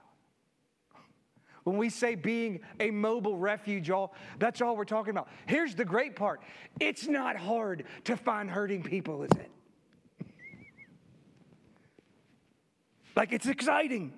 When 1.65 1.77
we 1.77 1.91
say 1.91 2.15
being 2.15 2.61
a 2.79 2.91
mobile 2.91 3.37
refuge, 3.37 3.91
all 3.91 4.15
that's 4.39 4.61
all 4.63 4.77
we're 4.77 4.85
talking 4.85 5.11
about. 5.11 5.29
Here's 5.47 5.75
the 5.75 5.85
great 5.85 6.17
part. 6.17 6.41
It's 6.79 7.07
not 7.07 7.37
hard 7.37 7.85
to 8.05 8.17
find 8.17 8.51
hurting 8.51 8.83
people, 8.83 9.23
is 9.23 9.31
it? 9.33 9.51
Like 13.17 13.33
it's 13.33 13.47
exciting. 13.47 14.15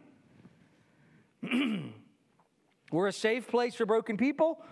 We're 2.92 3.09
a 3.09 3.12
safe 3.12 3.49
place 3.49 3.75
for 3.75 3.87
broken 3.87 4.16
people. 4.16 4.62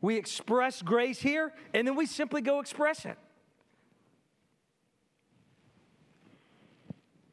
We 0.00 0.16
express 0.16 0.82
grace 0.82 1.20
here, 1.20 1.52
and 1.72 1.86
then 1.86 1.94
we 1.94 2.06
simply 2.06 2.40
go 2.40 2.58
express 2.58 3.04
it. 3.04 3.16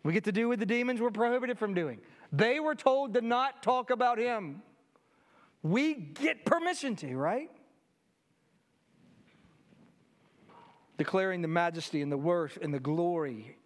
We 0.08 0.13
get 0.13 0.24
to 0.24 0.32
do 0.32 0.48
what 0.48 0.60
the 0.60 0.65
demons 0.65 1.02
were 1.02 1.12
prohibited 1.12 1.60
from 1.60 1.74
doing. 1.74 2.00
They 2.32 2.62
were 2.62 2.76
told 2.76 3.13
to 3.15 3.22
not 3.22 3.62
talk 3.62 3.89
about 3.89 4.17
him. 4.17 4.62
We 5.63 5.96
get 5.96 6.46
permission 6.46 6.96
to, 6.96 7.17
right? 7.17 7.52
Declaring 10.98 11.41
the 11.41 11.50
majesty 11.50 12.02
and 12.02 12.10
the 12.10 12.17
worth 12.17 12.58
and 12.62 12.74
the 12.74 12.80
glory 12.80 13.58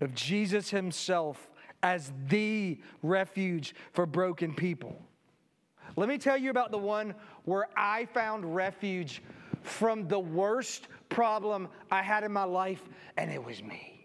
of 0.00 0.14
Jesus 0.14 0.70
himself 0.70 1.50
as 1.82 2.10
the 2.28 2.80
refuge 3.02 3.74
for 3.92 4.06
broken 4.06 4.54
people. 4.54 4.98
Let 5.96 6.08
me 6.08 6.16
tell 6.16 6.38
you 6.38 6.48
about 6.48 6.70
the 6.70 6.78
one 6.78 7.14
where 7.44 7.68
I 7.76 8.06
found 8.06 8.54
refuge 8.54 9.22
from 9.60 10.08
the 10.08 10.18
worst 10.18 10.88
problem 11.10 11.68
I 11.90 12.00
had 12.00 12.24
in 12.24 12.32
my 12.32 12.44
life, 12.44 12.82
and 13.18 13.30
it 13.30 13.44
was 13.44 13.62
me. 13.62 13.99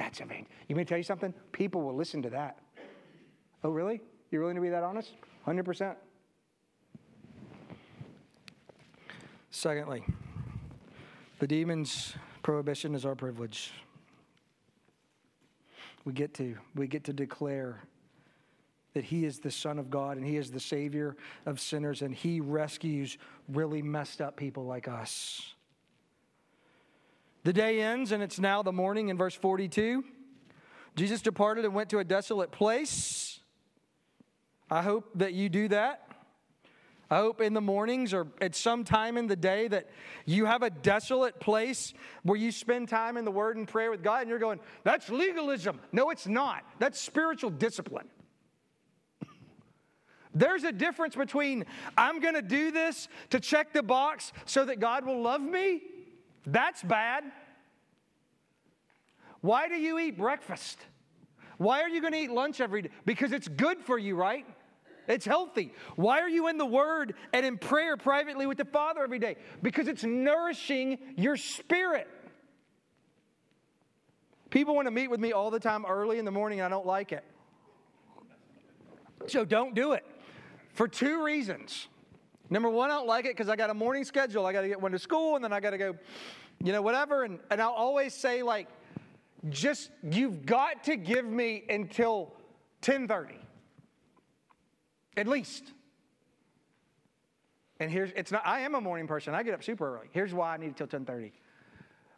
That's 0.00 0.20
amazing. 0.20 0.46
You 0.66 0.76
may 0.76 0.84
tell 0.84 0.96
you 0.96 1.04
something? 1.04 1.34
People 1.52 1.82
will 1.82 1.94
listen 1.94 2.22
to 2.22 2.30
that. 2.30 2.58
Oh, 3.62 3.68
really? 3.68 4.00
You're 4.30 4.40
willing 4.40 4.56
to 4.56 4.62
be 4.62 4.70
that 4.70 4.82
honest? 4.82 5.12
100%. 5.46 5.94
Secondly, 9.50 10.02
the 11.38 11.46
demon's 11.46 12.14
prohibition 12.42 12.94
is 12.94 13.04
our 13.04 13.14
privilege. 13.14 13.72
We 16.06 16.14
get 16.14 16.32
to 16.34 16.56
we 16.74 16.86
get 16.86 17.04
to 17.04 17.12
declare 17.12 17.82
that 18.94 19.04
he 19.04 19.26
is 19.26 19.38
the 19.38 19.50
son 19.50 19.78
of 19.78 19.90
God 19.90 20.16
and 20.16 20.24
he 20.24 20.38
is 20.38 20.50
the 20.50 20.60
savior 20.60 21.14
of 21.44 21.60
sinners 21.60 22.00
and 22.00 22.14
he 22.14 22.40
rescues 22.40 23.18
really 23.48 23.82
messed 23.82 24.22
up 24.22 24.34
people 24.34 24.64
like 24.64 24.88
us. 24.88 25.52
The 27.42 27.52
day 27.52 27.80
ends, 27.80 28.12
and 28.12 28.22
it's 28.22 28.38
now 28.38 28.62
the 28.62 28.72
morning 28.72 29.08
in 29.08 29.16
verse 29.16 29.34
42. 29.34 30.04
Jesus 30.94 31.22
departed 31.22 31.64
and 31.64 31.74
went 31.74 31.90
to 31.90 31.98
a 31.98 32.04
desolate 32.04 32.50
place. 32.50 33.40
I 34.70 34.82
hope 34.82 35.10
that 35.14 35.32
you 35.32 35.48
do 35.48 35.68
that. 35.68 36.06
I 37.10 37.16
hope 37.16 37.40
in 37.40 37.54
the 37.54 37.60
mornings 37.60 38.14
or 38.14 38.28
at 38.40 38.54
some 38.54 38.84
time 38.84 39.16
in 39.16 39.26
the 39.26 39.34
day 39.34 39.66
that 39.66 39.88
you 40.26 40.44
have 40.44 40.62
a 40.62 40.70
desolate 40.70 41.40
place 41.40 41.92
where 42.22 42.38
you 42.38 42.52
spend 42.52 42.88
time 42.88 43.16
in 43.16 43.24
the 43.24 43.32
Word 43.32 43.56
and 43.56 43.66
prayer 43.66 43.90
with 43.90 44.04
God 44.04 44.20
and 44.20 44.30
you're 44.30 44.38
going, 44.38 44.60
that's 44.84 45.08
legalism. 45.10 45.80
No, 45.90 46.10
it's 46.10 46.28
not. 46.28 46.62
That's 46.78 47.00
spiritual 47.00 47.50
discipline. 47.50 48.08
There's 50.32 50.62
a 50.62 50.70
difference 50.70 51.16
between 51.16 51.64
I'm 51.96 52.20
going 52.20 52.34
to 52.34 52.42
do 52.42 52.70
this 52.70 53.08
to 53.30 53.40
check 53.40 53.72
the 53.72 53.82
box 53.82 54.32
so 54.44 54.64
that 54.64 54.78
God 54.78 55.04
will 55.04 55.20
love 55.20 55.40
me 55.40 55.82
that's 56.46 56.82
bad. 56.82 57.24
Why 59.40 59.68
do 59.68 59.74
you 59.74 59.98
eat 59.98 60.18
breakfast? 60.18 60.78
Why 61.58 61.82
are 61.82 61.88
you 61.88 62.00
going 62.00 62.12
to 62.12 62.18
eat 62.18 62.30
lunch 62.30 62.60
every 62.60 62.82
day? 62.82 62.90
Because 63.04 63.32
it's 63.32 63.48
good 63.48 63.78
for 63.80 63.98
you, 63.98 64.16
right? 64.16 64.46
It's 65.08 65.26
healthy. 65.26 65.72
Why 65.96 66.20
are 66.20 66.28
you 66.28 66.48
in 66.48 66.56
the 66.56 66.66
Word 66.66 67.14
and 67.32 67.44
in 67.44 67.58
prayer 67.58 67.96
privately 67.96 68.46
with 68.46 68.58
the 68.58 68.64
Father 68.64 69.02
every 69.02 69.18
day? 69.18 69.36
Because 69.62 69.88
it's 69.88 70.04
nourishing 70.04 70.98
your 71.16 71.36
spirit. 71.36 72.08
People 74.50 74.74
want 74.74 74.86
to 74.86 74.92
meet 74.92 75.08
with 75.08 75.20
me 75.20 75.32
all 75.32 75.50
the 75.50 75.60
time 75.60 75.84
early 75.86 76.18
in 76.18 76.24
the 76.24 76.30
morning, 76.30 76.60
and 76.60 76.66
I 76.66 76.68
don't 76.68 76.86
like 76.86 77.12
it. 77.12 77.24
So 79.26 79.44
don't 79.44 79.74
do 79.74 79.92
it 79.92 80.04
for 80.72 80.88
two 80.88 81.22
reasons. 81.24 81.88
Number 82.50 82.68
one, 82.68 82.90
I 82.90 82.94
don't 82.94 83.06
like 83.06 83.24
it 83.24 83.36
because 83.36 83.48
I 83.48 83.54
got 83.54 83.70
a 83.70 83.74
morning 83.74 84.04
schedule. 84.04 84.44
I 84.44 84.52
got 84.52 84.62
to 84.62 84.68
get 84.68 84.80
one 84.80 84.90
to 84.90 84.98
school, 84.98 85.36
and 85.36 85.44
then 85.44 85.52
I 85.52 85.60
got 85.60 85.70
to 85.70 85.78
go, 85.78 85.94
you 86.62 86.72
know, 86.72 86.82
whatever. 86.82 87.22
And, 87.22 87.38
and 87.50 87.62
I'll 87.62 87.70
always 87.70 88.12
say, 88.12 88.42
like, 88.42 88.66
just 89.48 89.90
you've 90.02 90.44
got 90.44 90.84
to 90.84 90.96
give 90.96 91.24
me 91.24 91.64
until 91.68 92.34
10:30, 92.82 93.36
at 95.16 95.28
least. 95.28 95.72
And 97.78 97.90
here's 97.90 98.10
it's 98.16 98.32
not. 98.32 98.42
I 98.44 98.60
am 98.60 98.74
a 98.74 98.80
morning 98.80 99.06
person. 99.06 99.32
I 99.32 99.44
get 99.44 99.54
up 99.54 99.62
super 99.62 99.96
early. 99.96 100.08
Here's 100.10 100.34
why 100.34 100.54
I 100.54 100.56
need 100.56 100.70
it 100.70 100.76
till 100.76 100.88
10:30. 100.88 101.32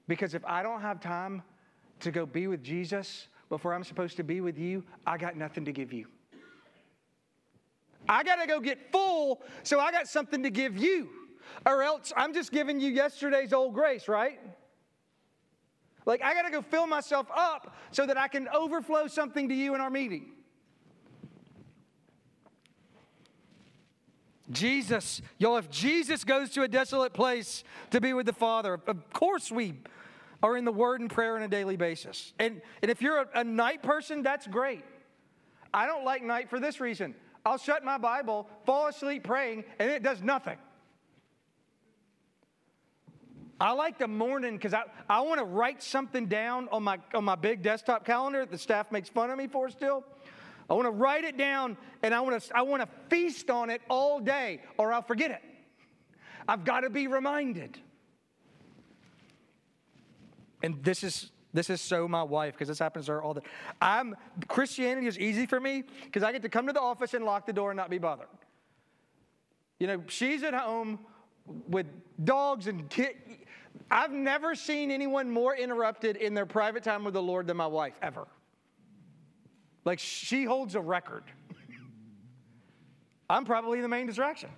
Because 0.09 0.35
if 0.35 0.45
I 0.47 0.63
don't 0.63 0.81
have 0.81 0.99
time 0.99 1.43
to 2.01 2.11
go 2.11 2.27
be 2.27 2.49
with 2.49 2.65
Jesus 2.65 3.29
before 3.49 3.75
I'm 3.75 3.85
supposed 3.85 4.17
to 4.17 4.25
be 4.25 4.41
with 4.41 4.59
you, 4.59 4.83
I 5.07 5.19
got 5.19 5.37
nothing 5.37 5.65
to 5.67 5.73
give 5.73 5.93
you. 5.93 6.07
I 8.09 8.23
got 8.23 8.37
to 8.37 8.47
go 8.47 8.61
get 8.61 8.91
full, 8.91 9.43
so 9.63 9.79
I 9.81 9.93
got 9.93 10.09
something 10.09 10.43
to 10.43 10.51
give 10.51 10.77
you. 10.77 11.09
Or 11.67 11.83
else 11.83 12.13
I'm 12.17 12.35
just 12.35 12.51
giving 12.51 12.81
you 12.81 12.91
yesterday's 12.91 13.53
old 13.53 13.75
grace, 13.75 14.09
right? 14.09 14.41
Like, 16.05 16.23
I 16.23 16.35
got 16.35 16.43
to 16.43 16.51
go 16.51 16.63
fill 16.63 16.87
myself 16.87 17.29
up 17.35 17.77
so 17.93 18.07
that 18.07 18.17
I 18.17 18.29
can 18.29 18.49
overflow 18.49 19.07
something 19.07 19.49
to 19.49 19.55
you 19.55 19.75
in 19.75 19.81
our 19.81 19.91
meeting. 19.91 20.33
Jesus, 24.51 25.23
y'all, 25.39 25.57
if 25.57 25.71
Jesus 25.71 26.25
goes 26.25 26.51
to 26.51 26.63
a 26.63 26.69
desolate 26.69 27.13
place 27.13 27.65
to 27.91 28.01
be 28.01 28.13
with 28.13 28.27
the 28.27 28.33
Father, 28.33 28.81
of 28.87 29.13
course 29.13 29.51
we 29.51 29.75
are 30.43 30.57
in 30.57 30.65
the 30.65 30.73
Word 30.73 31.01
and 31.01 31.09
prayer 31.09 31.37
on 31.37 31.43
a 31.43 31.49
daily 31.49 31.77
basis. 31.77 32.35
And, 32.39 32.61
and 32.83 32.91
if 32.91 33.01
you're 33.01 33.21
a, 33.21 33.29
a 33.37 33.45
night 33.45 33.83
person, 33.83 34.23
that's 34.23 34.47
great. 34.47 34.85
I 35.73 35.87
don't 35.87 36.05
like 36.05 36.23
night 36.23 36.51
for 36.51 36.59
this 36.59 36.81
reason. 36.81 37.15
I'll 37.45 37.59
shut 37.59 37.85
my 37.85 37.99
Bible, 37.99 38.49
fall 38.65 38.89
asleep 38.89 39.25
praying, 39.25 39.65
and 39.79 39.91
it 39.91 40.03
does 40.03 40.23
nothing. 40.23 40.59
I 43.61 43.73
like 43.73 43.99
the 43.99 44.09
morning 44.09 44.57
because 44.57 44.75
I, 44.75 44.85
I 45.09 45.21
want 45.21 45.39
to 45.39 45.45
write 45.45 45.83
something 45.83 46.27
down 46.27 46.69
on 46.73 46.83
my, 46.83 46.99
on 47.15 47.25
my 47.25 47.37
big 47.37 47.63
desktop 47.63 48.05
calendar 48.05 48.45
the 48.45 48.59
staff 48.59 48.91
makes 48.91 49.09
fun 49.09 49.31
of 49.31 49.39
me 49.39 49.47
for 49.47 49.71
still. 49.71 50.05
I 50.69 50.75
want 50.75 50.87
to 50.87 50.91
write 50.91 51.25
it 51.25 51.37
down 51.37 51.77
and 52.03 52.15
I 52.15 52.21
want 52.21 52.43
to 52.43 52.57
I 52.57 52.63
want 52.63 52.83
to 52.83 52.89
feast 53.09 53.51
on 53.51 53.71
it 53.71 53.83
all 53.89 54.21
day 54.21 54.63
or 54.79 54.93
I'll 54.93 55.03
forget 55.03 55.31
it. 55.31 55.43
I've 56.49 56.65
got 56.65 56.81
to 56.81 56.91
be 56.91 57.07
reminded. 57.07 57.79
And 60.63 60.83
this 60.83 61.05
is 61.05 61.31
this 61.53 61.69
is 61.71 61.81
so 61.81 62.09
my 62.09 62.23
wife 62.23 62.55
because 62.55 62.69
this 62.69 62.79
happens 62.79 63.07
to 63.07 63.13
her 63.13 63.23
all 63.23 63.35
the 63.35 63.43
I'm 63.81 64.17
Christianity 64.49 65.07
is 65.07 65.19
easy 65.19 65.47
for 65.47 65.61
me 65.61 65.85
because 66.05 66.23
I 66.23 66.33
get 66.33 66.43
to 66.43 66.49
come 66.49 66.67
to 66.67 66.73
the 66.73 66.81
office 66.81 67.15
and 67.15 67.25
lock 67.25 67.47
the 67.47 67.53
door 67.53 67.71
and 67.71 67.77
not 67.77 67.91
be 67.91 67.99
bothered. 67.99 68.29
You 69.79 69.87
know, 69.87 70.03
she's 70.07 70.43
at 70.43 70.55
home 70.55 71.01
with 71.69 71.87
dogs 72.25 72.67
and 72.69 72.89
kids. 72.89 73.19
I've 73.91 74.13
never 74.13 74.55
seen 74.55 74.91
anyone 74.91 75.31
more 75.31 75.57
interrupted 75.57 76.17
in 76.17 76.35
their 76.35 76.47
private 76.47 76.83
time 76.83 77.05
with 77.05 77.15
the 77.15 77.23
Lord 77.23 77.47
than 77.47 77.57
my 77.57 77.67
wife 77.67 77.95
ever. 78.01 78.27
Like 79.85 79.99
she 79.99 80.45
holds 80.45 80.75
a 80.75 80.81
record. 80.81 81.25
I'm 83.29 83.45
probably 83.45 83.81
the 83.81 83.89
main 83.89 84.07
distraction. 84.07 84.51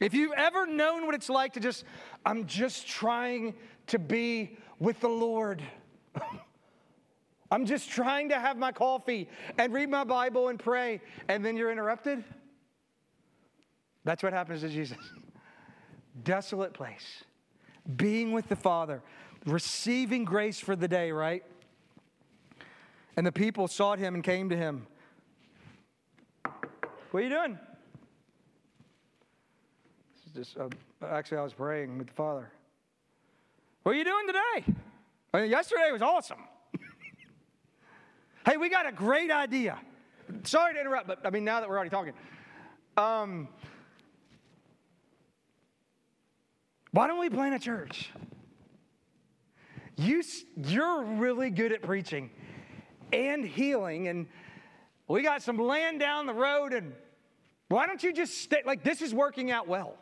If 0.00 0.14
you've 0.14 0.32
ever 0.36 0.66
known 0.66 1.06
what 1.06 1.14
it's 1.14 1.28
like 1.28 1.54
to 1.54 1.60
just, 1.60 1.84
I'm 2.24 2.46
just 2.46 2.86
trying 2.86 3.54
to 3.88 3.98
be 3.98 4.56
with 4.78 5.00
the 5.00 5.08
Lord. 5.08 5.62
I'm 7.50 7.64
just 7.64 7.90
trying 7.90 8.28
to 8.28 8.38
have 8.38 8.56
my 8.58 8.72
coffee 8.72 9.28
and 9.56 9.72
read 9.72 9.88
my 9.88 10.04
Bible 10.04 10.48
and 10.48 10.58
pray, 10.58 11.00
and 11.28 11.44
then 11.44 11.56
you're 11.56 11.72
interrupted? 11.72 12.22
That's 14.04 14.22
what 14.22 14.32
happens 14.32 14.60
to 14.60 14.68
Jesus. 14.68 14.98
Desolate 16.24 16.74
place, 16.74 17.24
being 17.96 18.32
with 18.32 18.48
the 18.48 18.56
Father, 18.56 19.02
receiving 19.46 20.24
grace 20.24 20.60
for 20.60 20.76
the 20.76 20.88
day, 20.88 21.10
right? 21.10 21.42
And 23.16 23.26
the 23.26 23.32
people 23.32 23.66
sought 23.66 23.98
him 23.98 24.14
and 24.14 24.22
came 24.22 24.48
to 24.50 24.56
him. 24.56 24.86
What 27.10 27.20
are 27.20 27.22
you 27.22 27.30
doing? 27.30 27.58
This 30.14 30.44
is 30.44 30.52
Just, 30.54 30.58
uh, 30.58 30.68
actually, 31.06 31.38
I 31.38 31.42
was 31.42 31.54
praying 31.54 31.96
with 31.96 32.08
the 32.08 32.12
Father. 32.12 32.50
What 33.88 33.94
are 33.94 33.98
you 34.00 34.04
doing 34.04 34.26
today? 34.26 34.74
I 35.32 35.40
mean, 35.40 35.50
yesterday 35.50 35.90
was 35.90 36.02
awesome. 36.02 36.40
hey, 38.44 38.58
we 38.58 38.68
got 38.68 38.86
a 38.86 38.92
great 38.92 39.30
idea. 39.30 39.78
Sorry 40.42 40.74
to 40.74 40.80
interrupt, 40.82 41.06
but 41.06 41.20
I 41.24 41.30
mean, 41.30 41.42
now 41.42 41.60
that 41.60 41.70
we're 41.70 41.76
already 41.76 41.88
talking, 41.88 42.12
um, 42.98 43.48
why 46.90 47.06
don't 47.06 47.18
we 47.18 47.30
plant 47.30 47.54
a 47.54 47.58
church? 47.58 48.10
You, 49.96 50.22
you're 50.66 51.04
really 51.04 51.48
good 51.48 51.72
at 51.72 51.80
preaching 51.80 52.28
and 53.10 53.42
healing. 53.42 54.08
And 54.08 54.26
we 55.08 55.22
got 55.22 55.40
some 55.40 55.56
land 55.56 55.98
down 55.98 56.26
the 56.26 56.34
road, 56.34 56.74
and 56.74 56.92
why 57.68 57.86
don't 57.86 58.02
you 58.02 58.12
just 58.12 58.42
stay? 58.42 58.60
Like, 58.66 58.84
this 58.84 59.00
is 59.00 59.14
working 59.14 59.50
out 59.50 59.66
well. 59.66 59.96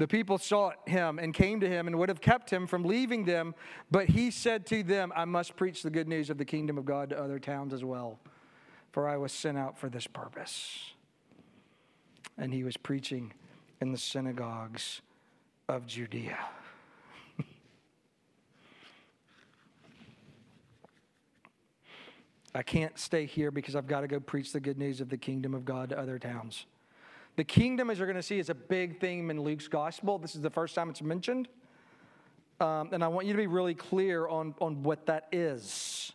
The 0.00 0.08
people 0.08 0.38
sought 0.38 0.88
him 0.88 1.18
and 1.18 1.34
came 1.34 1.60
to 1.60 1.68
him 1.68 1.86
and 1.86 1.98
would 1.98 2.08
have 2.08 2.22
kept 2.22 2.48
him 2.50 2.66
from 2.66 2.84
leaving 2.84 3.26
them, 3.26 3.54
but 3.90 4.08
he 4.08 4.30
said 4.30 4.64
to 4.68 4.82
them, 4.82 5.12
I 5.14 5.26
must 5.26 5.56
preach 5.56 5.82
the 5.82 5.90
good 5.90 6.08
news 6.08 6.30
of 6.30 6.38
the 6.38 6.44
kingdom 6.46 6.78
of 6.78 6.86
God 6.86 7.10
to 7.10 7.22
other 7.22 7.38
towns 7.38 7.74
as 7.74 7.84
well, 7.84 8.18
for 8.92 9.06
I 9.06 9.18
was 9.18 9.30
sent 9.30 9.58
out 9.58 9.78
for 9.78 9.90
this 9.90 10.06
purpose. 10.06 10.94
And 12.38 12.50
he 12.50 12.64
was 12.64 12.78
preaching 12.78 13.34
in 13.82 13.92
the 13.92 13.98
synagogues 13.98 15.02
of 15.68 15.86
Judea. 15.86 16.38
I 22.54 22.62
can't 22.62 22.98
stay 22.98 23.26
here 23.26 23.50
because 23.50 23.76
I've 23.76 23.86
got 23.86 24.00
to 24.00 24.08
go 24.08 24.18
preach 24.18 24.54
the 24.54 24.60
good 24.60 24.78
news 24.78 25.02
of 25.02 25.10
the 25.10 25.18
kingdom 25.18 25.52
of 25.52 25.66
God 25.66 25.90
to 25.90 25.98
other 25.98 26.18
towns. 26.18 26.64
The 27.40 27.44
kingdom, 27.44 27.88
as 27.88 27.96
you're 27.96 28.06
going 28.06 28.16
to 28.16 28.22
see, 28.22 28.38
is 28.38 28.50
a 28.50 28.54
big 28.54 29.00
theme 29.00 29.30
in 29.30 29.40
Luke's 29.40 29.66
gospel. 29.66 30.18
This 30.18 30.34
is 30.34 30.42
the 30.42 30.50
first 30.50 30.74
time 30.74 30.90
it's 30.90 31.00
mentioned. 31.00 31.48
Um, 32.60 32.90
and 32.92 33.02
I 33.02 33.08
want 33.08 33.26
you 33.26 33.32
to 33.32 33.38
be 33.38 33.46
really 33.46 33.72
clear 33.72 34.28
on, 34.28 34.54
on 34.60 34.82
what 34.82 35.06
that 35.06 35.26
is. 35.32 36.12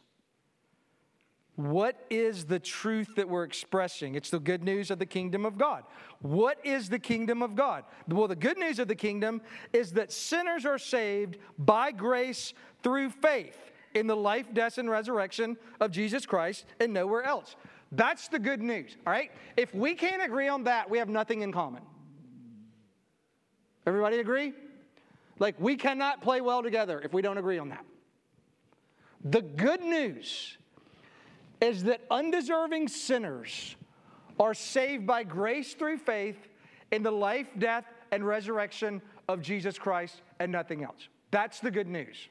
What 1.55 2.05
is 2.11 2.45
the 2.45 2.59
truth 2.59 3.15
that 3.15 3.27
we're 3.27 3.43
expressing? 3.43 4.13
It's 4.13 4.29
the 4.29 4.37
good 4.37 4.63
news 4.63 4.91
of 4.91 4.99
the 4.99 5.07
kingdom 5.07 5.47
of 5.47 5.57
God. 5.57 5.85
What 6.19 6.63
is 6.63 6.89
the 6.89 6.99
kingdom 6.99 7.41
of 7.41 7.55
God? 7.55 7.85
Well, 8.07 8.27
the 8.27 8.35
good 8.35 8.59
news 8.59 8.77
of 8.77 8.87
the 8.87 8.93
kingdom 8.93 9.41
is 9.73 9.93
that 9.93 10.11
sinners 10.11 10.63
are 10.63 10.77
saved 10.77 11.39
by 11.57 11.91
grace 11.91 12.53
through 12.83 13.09
faith 13.09 13.57
in 13.95 14.05
the 14.05 14.15
life, 14.15 14.53
death, 14.53 14.77
and 14.77 14.91
resurrection 14.91 15.57
of 15.79 15.89
Jesus 15.89 16.27
Christ 16.27 16.65
and 16.79 16.93
nowhere 16.93 17.23
else. 17.23 17.55
That's 17.95 18.27
the 18.27 18.39
good 18.39 18.61
news, 18.61 18.97
all 19.05 19.13
right? 19.13 19.31
If 19.55 19.73
we 19.73 19.95
can't 19.95 20.21
agree 20.21 20.47
on 20.47 20.65
that, 20.65 20.89
we 20.89 20.97
have 20.97 21.09
nothing 21.09 21.41
in 21.41 21.51
common. 21.51 21.81
Everybody 23.87 24.19
agree? 24.19 24.53
Like, 25.39 25.55
we 25.59 25.75
cannot 25.75 26.21
play 26.21 26.41
well 26.41 26.61
together 26.61 26.99
if 27.01 27.13
we 27.13 27.21
don't 27.21 27.37
agree 27.37 27.57
on 27.57 27.69
that. 27.69 27.85
The 29.23 29.41
good 29.41 29.81
news 29.81 30.57
is 31.61 31.83
that 31.83 32.01
undeserving 32.11 32.89
sinners 32.89 33.75
are 34.39 34.53
saved 34.53 35.07
by 35.07 35.23
grace 35.23 35.73
through 35.73 35.97
faith 35.97 36.49
in 36.91 37.01
the 37.01 37.11
life, 37.11 37.47
death, 37.57 37.85
and 38.11 38.25
resurrection 38.25 39.01
of 39.27 39.41
Jesus 39.41 39.77
Christ 39.79 40.21
and 40.39 40.51
nothing 40.51 40.83
else. 40.83 41.07
That's 41.31 41.59
the 41.59 41.71
good 41.71 41.87
news. 41.87 42.27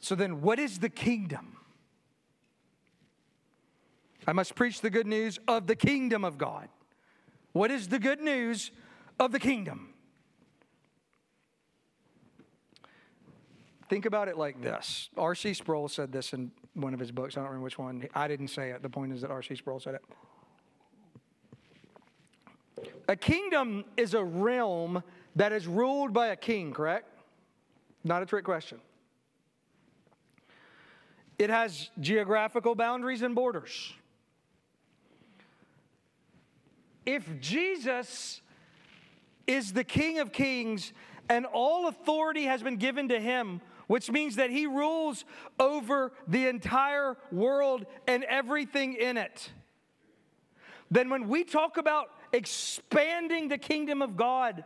So 0.00 0.14
then, 0.14 0.40
what 0.40 0.58
is 0.58 0.78
the 0.78 0.88
kingdom? 0.88 1.56
I 4.28 4.32
must 4.34 4.54
preach 4.54 4.82
the 4.82 4.90
good 4.90 5.06
news 5.06 5.38
of 5.48 5.66
the 5.66 5.74
kingdom 5.74 6.22
of 6.22 6.36
God. 6.36 6.68
What 7.52 7.70
is 7.70 7.88
the 7.88 7.98
good 7.98 8.20
news 8.20 8.70
of 9.18 9.32
the 9.32 9.40
kingdom? 9.40 9.94
Think 13.88 14.04
about 14.04 14.28
it 14.28 14.36
like 14.36 14.60
this. 14.60 15.08
R.C. 15.16 15.54
Sproul 15.54 15.88
said 15.88 16.12
this 16.12 16.34
in 16.34 16.50
one 16.74 16.92
of 16.92 17.00
his 17.00 17.10
books. 17.10 17.38
I 17.38 17.40
don't 17.40 17.46
remember 17.46 17.64
which 17.64 17.78
one. 17.78 18.06
I 18.14 18.28
didn't 18.28 18.48
say 18.48 18.68
it. 18.68 18.82
The 18.82 18.90
point 18.90 19.14
is 19.14 19.22
that 19.22 19.30
R.C. 19.30 19.56
Sproul 19.56 19.80
said 19.80 19.94
it. 22.76 22.84
A 23.08 23.16
kingdom 23.16 23.86
is 23.96 24.12
a 24.12 24.22
realm 24.22 25.02
that 25.36 25.52
is 25.52 25.66
ruled 25.66 26.12
by 26.12 26.26
a 26.26 26.36
king, 26.36 26.74
correct? 26.74 27.06
Not 28.04 28.22
a 28.22 28.26
trick 28.26 28.44
question. 28.44 28.78
It 31.38 31.48
has 31.48 31.88
geographical 31.98 32.74
boundaries 32.74 33.22
and 33.22 33.34
borders. 33.34 33.94
If 37.08 37.40
Jesus 37.40 38.42
is 39.46 39.72
the 39.72 39.82
King 39.82 40.18
of 40.18 40.30
Kings 40.30 40.92
and 41.30 41.46
all 41.46 41.88
authority 41.88 42.44
has 42.44 42.62
been 42.62 42.76
given 42.76 43.08
to 43.08 43.18
him, 43.18 43.62
which 43.86 44.10
means 44.10 44.36
that 44.36 44.50
he 44.50 44.66
rules 44.66 45.24
over 45.58 46.12
the 46.26 46.48
entire 46.48 47.16
world 47.32 47.86
and 48.06 48.24
everything 48.24 48.92
in 48.92 49.16
it, 49.16 49.50
then 50.90 51.08
when 51.08 51.28
we 51.28 51.44
talk 51.44 51.78
about 51.78 52.10
expanding 52.34 53.48
the 53.48 53.56
kingdom 53.56 54.02
of 54.02 54.14
God, 54.14 54.62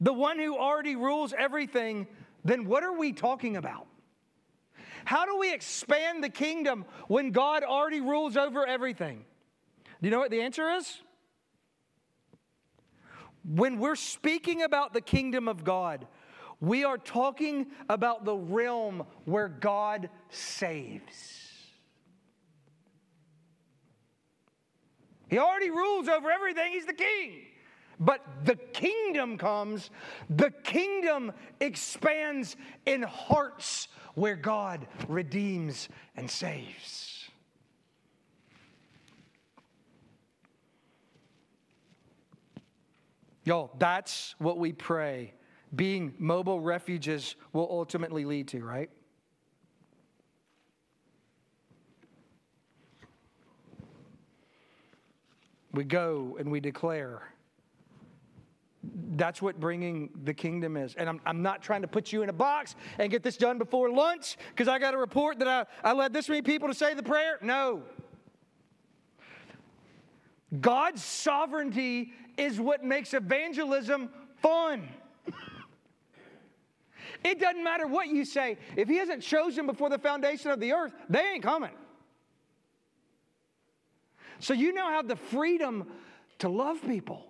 the 0.00 0.14
one 0.14 0.38
who 0.38 0.56
already 0.56 0.96
rules 0.96 1.34
everything, 1.36 2.06
then 2.46 2.64
what 2.64 2.82
are 2.82 2.96
we 2.96 3.12
talking 3.12 3.58
about? 3.58 3.86
How 5.04 5.26
do 5.26 5.36
we 5.36 5.52
expand 5.52 6.24
the 6.24 6.30
kingdom 6.30 6.86
when 7.08 7.30
God 7.30 7.62
already 7.62 8.00
rules 8.00 8.38
over 8.38 8.66
everything? 8.66 9.26
Do 10.00 10.08
you 10.08 10.10
know 10.10 10.18
what 10.20 10.30
the 10.30 10.40
answer 10.40 10.70
is? 10.70 11.02
When 13.48 13.78
we're 13.78 13.96
speaking 13.96 14.62
about 14.62 14.92
the 14.92 15.00
kingdom 15.00 15.46
of 15.46 15.62
God, 15.62 16.06
we 16.60 16.84
are 16.84 16.98
talking 16.98 17.66
about 17.88 18.24
the 18.24 18.34
realm 18.34 19.04
where 19.24 19.48
God 19.48 20.08
saves. 20.30 21.46
He 25.28 25.38
already 25.38 25.70
rules 25.70 26.08
over 26.08 26.30
everything, 26.30 26.72
He's 26.72 26.86
the 26.86 26.92
king. 26.92 27.42
But 27.98 28.22
the 28.44 28.56
kingdom 28.56 29.38
comes, 29.38 29.90
the 30.28 30.50
kingdom 30.50 31.32
expands 31.60 32.56
in 32.84 33.02
hearts 33.02 33.88
where 34.14 34.36
God 34.36 34.86
redeems 35.08 35.88
and 36.14 36.30
saves. 36.30 37.15
Y'all, 43.46 43.70
that's 43.78 44.34
what 44.38 44.58
we 44.58 44.72
pray 44.72 45.32
being 45.74 46.12
mobile 46.18 46.60
refuges 46.60 47.36
will 47.52 47.68
ultimately 47.70 48.24
lead 48.24 48.48
to, 48.48 48.64
right? 48.64 48.90
We 55.72 55.84
go 55.84 56.36
and 56.40 56.50
we 56.50 56.58
declare 56.58 57.22
that's 59.16 59.40
what 59.40 59.60
bringing 59.60 60.10
the 60.24 60.34
kingdom 60.34 60.76
is. 60.76 60.96
And 60.96 61.08
I'm, 61.08 61.20
I'm 61.24 61.42
not 61.42 61.62
trying 61.62 61.82
to 61.82 61.88
put 61.88 62.12
you 62.12 62.22
in 62.22 62.28
a 62.28 62.32
box 62.32 62.74
and 62.98 63.12
get 63.12 63.22
this 63.22 63.36
done 63.36 63.58
before 63.58 63.90
lunch 63.90 64.38
because 64.50 64.66
I 64.66 64.80
got 64.80 64.92
a 64.92 64.98
report 64.98 65.38
that 65.38 65.46
I, 65.48 65.66
I 65.88 65.92
led 65.92 66.12
this 66.12 66.28
many 66.28 66.42
people 66.42 66.66
to 66.66 66.74
say 66.74 66.94
the 66.94 67.02
prayer. 67.02 67.38
No. 67.42 67.82
God's 70.60 71.04
sovereignty 71.04 72.12
is 72.36 72.60
what 72.60 72.84
makes 72.84 73.14
evangelism 73.14 74.10
fun. 74.42 74.88
It 77.24 77.40
doesn't 77.40 77.64
matter 77.64 77.86
what 77.86 78.08
you 78.08 78.24
say. 78.24 78.58
If 78.76 78.88
He 78.88 78.96
hasn't 78.96 79.22
chosen 79.22 79.66
before 79.66 79.90
the 79.90 79.98
foundation 79.98 80.50
of 80.50 80.60
the 80.60 80.72
earth, 80.72 80.92
they 81.08 81.20
ain't 81.20 81.42
coming. 81.42 81.72
So 84.38 84.54
you 84.54 84.72
now 84.72 84.90
have 84.90 85.08
the 85.08 85.16
freedom 85.16 85.86
to 86.38 86.48
love 86.48 86.82
people. 86.82 87.26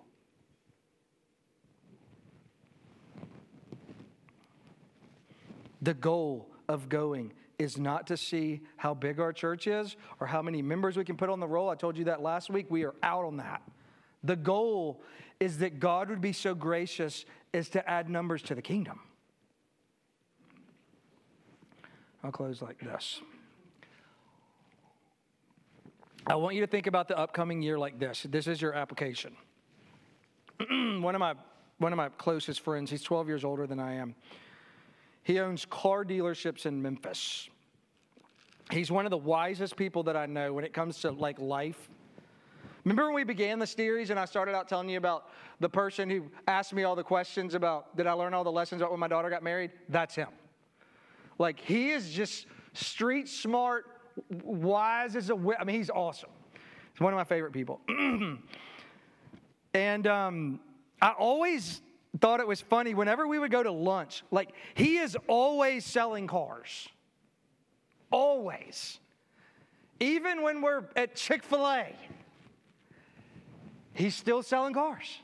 The 5.81 5.93
goal 5.93 6.49
of 6.67 6.89
going 6.89 7.31
is 7.57 7.77
not 7.77 8.07
to 8.07 8.17
see 8.17 8.61
how 8.75 8.93
big 8.93 9.19
our 9.19 9.31
church 9.31 9.67
is 9.67 9.95
or 10.19 10.27
how 10.27 10.41
many 10.41 10.61
members 10.61 10.97
we 10.97 11.05
can 11.05 11.15
put 11.17 11.29
on 11.29 11.39
the 11.39 11.47
roll. 11.47 11.69
I 11.69 11.75
told 11.75 11.97
you 11.97 12.05
that 12.05 12.21
last 12.21 12.49
week. 12.49 12.67
We 12.69 12.83
are 12.83 12.93
out 13.01 13.25
on 13.25 13.37
that. 13.37 13.61
The 14.23 14.35
goal 14.35 15.01
is 15.39 15.59
that 15.59 15.79
God 15.79 16.09
would 16.09 16.21
be 16.21 16.33
so 16.33 16.55
gracious 16.55 17.25
as 17.53 17.69
to 17.69 17.89
add 17.89 18.09
numbers 18.09 18.41
to 18.43 18.55
the 18.55 18.61
kingdom. 18.61 18.99
I'll 22.23 22.31
close 22.31 22.61
like 22.61 22.79
this. 22.79 23.21
I 26.25 26.35
want 26.35 26.55
you 26.55 26.61
to 26.61 26.67
think 26.67 26.87
about 26.87 27.07
the 27.07 27.17
upcoming 27.17 27.61
year 27.61 27.79
like 27.79 27.99
this. 27.99 28.25
This 28.29 28.47
is 28.47 28.61
your 28.61 28.73
application. 28.73 29.35
one 30.69 31.15
of 31.15 31.19
my 31.19 31.35
one 31.77 31.93
of 31.93 31.97
my 31.97 32.09
closest 32.09 32.61
friends, 32.61 32.89
he's 32.89 33.03
12 33.03 33.27
years 33.27 33.43
older 33.43 33.67
than 33.67 33.79
I 33.79 33.93
am. 33.95 34.15
He 35.23 35.39
owns 35.39 35.65
car 35.65 36.03
dealerships 36.03 36.65
in 36.65 36.81
Memphis. 36.81 37.49
He's 38.71 38.89
one 38.89 39.05
of 39.05 39.11
the 39.11 39.17
wisest 39.17 39.75
people 39.77 40.03
that 40.03 40.17
I 40.17 40.25
know 40.25 40.53
when 40.53 40.65
it 40.65 40.73
comes 40.73 40.99
to 41.01 41.11
like 41.11 41.39
life. 41.39 41.89
Remember 42.87 43.07
when 43.07 43.15
we 43.15 43.23
began 43.25 43.59
the 43.59 43.67
series 43.67 44.11
and 44.11 44.17
I 44.17 44.23
started 44.23 44.55
out 44.55 44.69
telling 44.69 44.87
you 44.87 44.97
about 44.97 45.27
the 45.59 45.67
person 45.67 46.09
who 46.09 46.23
asked 46.47 46.71
me 46.71 46.85
all 46.85 46.95
the 46.95 47.03
questions 47.03 47.53
about 47.53 47.97
did 47.97 48.07
I 48.07 48.13
learn 48.13 48.33
all 48.33 48.45
the 48.45 48.51
lessons 48.51 48.81
about 48.81 48.91
when 48.91 48.99
my 49.01 49.09
daughter 49.09 49.29
got 49.29 49.43
married? 49.43 49.71
That's 49.89 50.15
him. 50.15 50.29
Like 51.37 51.59
he 51.59 51.89
is 51.89 52.09
just 52.09 52.45
street 52.71 53.27
smart, 53.27 53.87
wise 54.41 55.17
as 55.17 55.29
a 55.29 55.35
whip. 55.35 55.57
I 55.59 55.65
mean, 55.65 55.75
he's 55.75 55.89
awesome. 55.89 56.29
He's 56.93 57.01
one 57.01 57.11
of 57.11 57.17
my 57.17 57.25
favorite 57.25 57.51
people. 57.51 57.81
and 59.73 60.07
um, 60.07 60.61
I 61.01 61.09
always 61.09 61.81
thought 62.21 62.39
it 62.39 62.47
was 62.47 62.61
funny 62.61 62.93
whenever 62.93 63.27
we 63.27 63.37
would 63.37 63.51
go 63.51 63.63
to 63.63 63.71
lunch, 63.71 64.23
like, 64.31 64.53
he 64.75 64.95
is 64.95 65.17
always 65.27 65.83
selling 65.83 66.25
cars. 66.25 66.87
Always. 68.13 69.01
Even 69.99 70.41
when 70.41 70.61
we're 70.61 70.85
at 70.95 71.15
Chick 71.15 71.43
fil 71.43 71.67
A, 71.67 71.93
he's 73.97 74.15
still 74.15 74.41
selling 74.43 74.73
cars. 74.73 75.19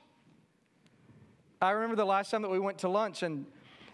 I 1.62 1.72
remember 1.72 1.96
the 1.96 2.06
last 2.06 2.30
time 2.30 2.42
that 2.42 2.52
we 2.52 2.60
went 2.60 2.80
to 2.80 2.90
lunch 2.90 3.24
and 3.24 3.46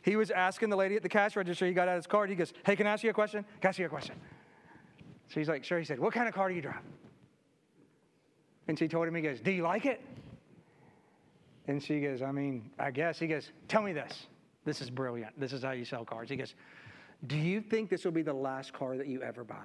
he 0.02 0.16
was 0.16 0.32
asking 0.32 0.70
the 0.70 0.76
lady 0.76 0.96
at 0.96 1.04
the 1.04 1.10
cash 1.10 1.36
register, 1.36 1.68
he 1.68 1.74
got 1.74 1.88
out 1.88 1.98
his 1.98 2.08
card. 2.08 2.30
He 2.30 2.36
goes, 2.36 2.54
Hey, 2.66 2.76
can 2.76 2.88
I 2.88 2.92
ask 2.92 3.04
you 3.04 3.10
a 3.10 3.14
question? 3.14 3.44
Can 3.62 3.68
I 3.68 3.70
ask 3.70 3.80
you 3.80 3.86
a 3.86 3.90
question? 3.90 4.16
So 5.28 5.40
he's 5.40 5.50
like, 5.50 5.64
Sure. 5.64 5.78
He 5.78 5.86
said, 5.86 6.00
What 6.00 6.14
kind 6.14 6.28
of 6.28 6.34
car 6.34 6.50
do 6.50 6.56
you 6.56 6.62
drive? 6.62 6.82
And 8.68 8.80
she 8.80 8.88
told 8.88 9.08
him, 9.08 9.16
He 9.16 9.22
goes, 9.22 9.40
Do 9.40 9.52
you 9.52 9.64
like 9.64 9.86
it? 9.86 10.02
And 11.68 11.84
she 11.84 12.00
goes, 12.00 12.22
I 12.22 12.32
mean, 12.32 12.72
I 12.80 12.90
guess. 12.90 13.20
He 13.20 13.28
goes, 13.28 13.52
Tell 13.68 13.84
me 13.84 13.94
this. 13.94 14.28
This 14.66 14.82
is 14.82 14.90
brilliant. 14.90 15.40
This 15.40 15.54
is 15.54 15.64
how 15.64 15.72
you 15.72 15.86
sell 15.86 16.06
cars. 16.06 16.30
He 16.30 16.36
goes, 16.36 16.56
Do 17.28 17.38
you 17.38 17.62
think 17.62 17.90
this 17.90 18.06
will 18.06 18.12
be 18.12 18.24
the 18.24 18.34
last 18.34 18.74
car 18.74 18.98
that 18.98 19.08
you 19.08 19.22
ever 19.22 19.44
buy? 19.44 19.56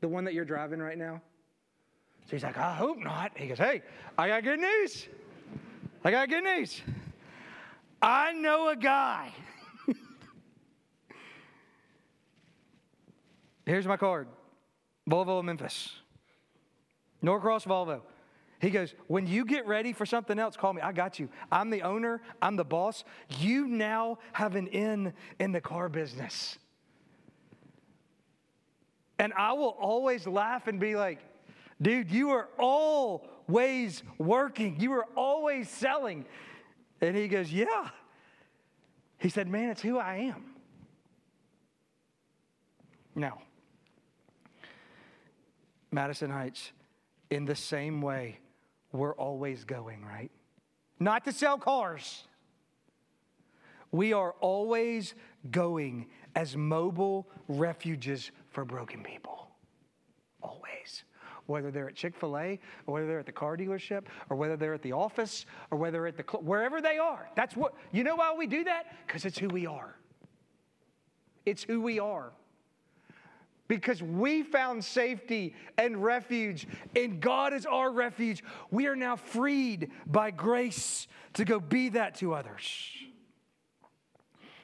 The 0.00 0.08
one 0.08 0.24
that 0.24 0.34
you're 0.34 0.44
driving 0.44 0.78
right 0.78 0.96
now? 0.96 1.20
So 2.26 2.32
he's 2.32 2.42
like, 2.42 2.58
I 2.58 2.74
hope 2.74 2.98
not. 2.98 3.32
He 3.36 3.46
goes, 3.46 3.58
Hey, 3.58 3.82
I 4.18 4.28
got 4.28 4.42
good 4.42 4.58
news. 4.58 5.06
I 6.04 6.10
got 6.10 6.28
good 6.28 6.42
news. 6.42 6.82
I 8.02 8.32
know 8.32 8.68
a 8.68 8.76
guy. 8.76 9.32
Here's 13.64 13.86
my 13.86 13.96
card 13.96 14.26
Volvo 15.08 15.42
Memphis, 15.42 15.90
Norcross 17.22 17.64
Volvo. 17.64 18.00
He 18.60 18.70
goes, 18.70 18.94
When 19.06 19.28
you 19.28 19.44
get 19.44 19.68
ready 19.68 19.92
for 19.92 20.04
something 20.04 20.38
else, 20.38 20.56
call 20.56 20.72
me. 20.72 20.82
I 20.82 20.90
got 20.90 21.20
you. 21.20 21.28
I'm 21.52 21.70
the 21.70 21.82
owner, 21.82 22.22
I'm 22.42 22.56
the 22.56 22.64
boss. 22.64 23.04
You 23.38 23.68
now 23.68 24.18
have 24.32 24.56
an 24.56 24.66
in 24.68 25.12
in 25.38 25.52
the 25.52 25.60
car 25.60 25.88
business. 25.88 26.58
And 29.18 29.32
I 29.34 29.52
will 29.52 29.76
always 29.80 30.26
laugh 30.26 30.66
and 30.66 30.78
be 30.80 30.96
like, 30.96 31.20
Dude, 31.80 32.10
you 32.10 32.30
are 32.30 32.48
always 32.58 34.02
working, 34.18 34.80
you 34.80 34.92
are 34.92 35.06
always 35.14 35.68
selling. 35.68 36.24
And 37.00 37.16
he 37.16 37.28
goes, 37.28 37.52
Yeah. 37.52 37.90
He 39.18 39.28
said, 39.28 39.48
Man, 39.48 39.70
it's 39.70 39.82
who 39.82 39.98
I 39.98 40.16
am. 40.16 40.44
Now, 43.14 43.40
Madison 45.90 46.30
Heights, 46.30 46.72
in 47.30 47.46
the 47.46 47.54
same 47.54 48.02
way, 48.02 48.38
we're 48.92 49.14
always 49.14 49.64
going, 49.64 50.04
right? 50.04 50.30
Not 51.00 51.24
to 51.24 51.32
sell 51.32 51.58
cars. 51.58 52.24
We 53.90 54.12
are 54.12 54.32
always 54.40 55.14
going 55.50 56.06
as 56.34 56.56
mobile 56.56 57.28
refuges 57.48 58.30
for 58.50 58.64
broken 58.64 59.02
people. 59.02 59.48
Always. 60.42 61.04
Whether 61.46 61.70
they're 61.70 61.88
at 61.88 61.94
Chick 61.94 62.16
fil 62.16 62.36
A, 62.38 62.58
or 62.86 62.94
whether 62.94 63.06
they're 63.06 63.20
at 63.20 63.26
the 63.26 63.32
car 63.32 63.56
dealership, 63.56 64.04
or 64.30 64.36
whether 64.36 64.56
they're 64.56 64.74
at 64.74 64.82
the 64.82 64.92
office, 64.92 65.46
or 65.70 65.78
whether 65.78 66.06
at 66.06 66.16
the, 66.16 66.24
cl- 66.28 66.42
wherever 66.42 66.80
they 66.80 66.98
are. 66.98 67.28
That's 67.36 67.56
what, 67.56 67.74
you 67.92 68.04
know 68.04 68.16
why 68.16 68.34
we 68.36 68.46
do 68.46 68.64
that? 68.64 68.86
Because 69.06 69.24
it's 69.24 69.38
who 69.38 69.48
we 69.48 69.66
are. 69.66 69.94
It's 71.44 71.62
who 71.62 71.80
we 71.80 72.00
are 72.00 72.32
because 73.68 74.02
we 74.02 74.42
found 74.42 74.84
safety 74.84 75.54
and 75.76 76.02
refuge, 76.02 76.66
and 76.94 77.20
God 77.20 77.52
is 77.52 77.66
our 77.66 77.90
refuge. 77.90 78.44
We 78.70 78.86
are 78.86 78.96
now 78.96 79.16
freed 79.16 79.90
by 80.06 80.30
grace 80.30 81.06
to 81.34 81.44
go 81.44 81.60
be 81.60 81.90
that 81.90 82.16
to 82.16 82.34
others. 82.34 82.90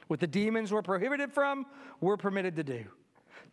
What 0.07 0.19
the 0.19 0.27
demons 0.27 0.71
were 0.71 0.81
prohibited 0.81 1.33
from, 1.33 1.65
we're 2.01 2.17
permitted 2.17 2.55
to 2.57 2.63
do. 2.63 2.85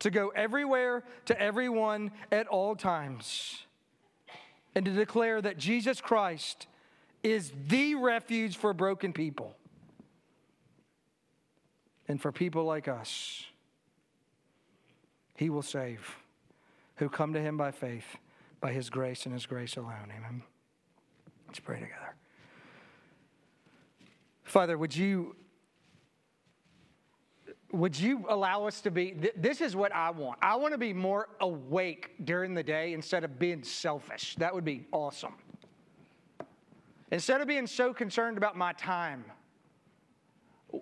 To 0.00 0.10
go 0.10 0.28
everywhere 0.28 1.04
to 1.26 1.40
everyone 1.40 2.10
at 2.32 2.46
all 2.46 2.74
times, 2.74 3.64
and 4.74 4.84
to 4.84 4.92
declare 4.92 5.40
that 5.42 5.58
Jesus 5.58 6.00
Christ 6.00 6.66
is 7.22 7.52
the 7.68 7.94
refuge 7.94 8.56
for 8.56 8.72
broken 8.72 9.12
people 9.12 9.56
and 12.08 12.20
for 12.20 12.32
people 12.32 12.64
like 12.64 12.88
us 12.88 13.44
he 15.36 15.48
will 15.48 15.62
save 15.62 16.16
who 16.96 17.08
come 17.08 17.32
to 17.32 17.40
him 17.40 17.56
by 17.56 17.70
faith, 17.70 18.18
by 18.60 18.72
his 18.72 18.90
grace 18.90 19.24
and 19.24 19.32
his 19.32 19.46
grace 19.46 19.76
alone. 19.76 20.12
Amen. 20.14 20.42
Let's 21.46 21.60
pray 21.60 21.76
together. 21.76 22.14
Father, 24.44 24.76
would 24.76 24.94
you 24.94 25.34
would 27.72 27.98
you 27.98 28.24
allow 28.28 28.66
us 28.66 28.80
to 28.80 28.90
be 28.90 29.12
th- 29.12 29.34
this 29.36 29.60
is 29.60 29.76
what 29.76 29.92
i 29.94 30.10
want 30.10 30.38
i 30.42 30.54
want 30.56 30.72
to 30.72 30.78
be 30.78 30.92
more 30.92 31.28
awake 31.40 32.10
during 32.24 32.54
the 32.54 32.62
day 32.62 32.92
instead 32.92 33.24
of 33.24 33.38
being 33.38 33.62
selfish 33.62 34.34
that 34.36 34.54
would 34.54 34.64
be 34.64 34.86
awesome 34.92 35.34
instead 37.12 37.40
of 37.40 37.46
being 37.46 37.66
so 37.66 37.92
concerned 37.92 38.36
about 38.36 38.56
my 38.56 38.72
time 38.74 39.24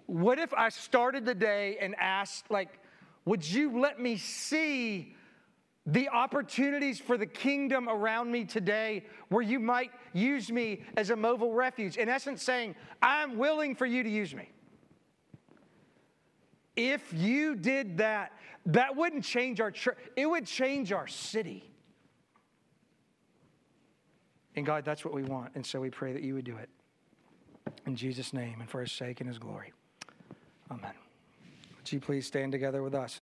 what 0.07 0.39
if 0.39 0.53
i 0.55 0.69
started 0.69 1.25
the 1.25 1.35
day 1.35 1.77
and 1.81 1.95
asked 1.99 2.51
like 2.51 2.81
would 3.25 3.49
you 3.49 3.79
let 3.79 4.01
me 4.01 4.17
see 4.17 5.15
the 5.89 6.09
opportunities 6.09 7.01
for 7.01 7.17
the 7.17 7.27
kingdom 7.27 7.89
around 7.89 8.31
me 8.31 8.45
today 8.45 9.05
where 9.29 9.43
you 9.43 9.59
might 9.59 9.91
use 10.13 10.51
me 10.51 10.83
as 10.97 11.11
a 11.11 11.17
mobile 11.17 11.53
refuge? 11.53 11.97
In 11.97 12.09
essence, 12.09 12.43
saying, 12.43 12.75
I'm 13.01 13.39
willing 13.39 13.75
for 13.75 13.87
you 13.87 14.03
to 14.03 14.09
use 14.09 14.35
me. 14.35 14.51
If 16.79 17.13
you 17.13 17.57
did 17.57 17.99
that, 17.99 18.33
that 18.67 18.95
wouldn't 18.95 19.25
change 19.25 19.61
our 19.61 19.73
church, 19.73 19.97
it 20.15 20.27
would 20.27 20.47
change 20.47 20.93
our 20.93 21.09
city. 21.09 21.69
And 24.55 24.65
God, 24.65 24.85
that's 24.85 25.05
what 25.05 25.13
we 25.13 25.25
want. 25.25 25.51
And 25.57 25.67
so 25.67 25.81
we 25.81 25.91
pray 25.91 26.13
that 26.13 26.23
you 26.23 26.35
would 26.35 26.45
do 26.45 26.57
it. 26.57 26.69
In 27.85 27.97
Jesus' 27.97 28.33
name 28.33 28.61
and 28.61 28.71
for 28.71 28.81
his 28.81 28.93
sake 28.93 29.21
and 29.21 29.29
his 29.29 29.39
glory. 29.41 29.73
Amen. 30.71 30.93
Would 31.77 31.91
you 31.91 31.99
please 31.99 32.29
stand 32.29 32.53
together 32.53 32.85
with 32.85 32.95
us? 32.95 33.17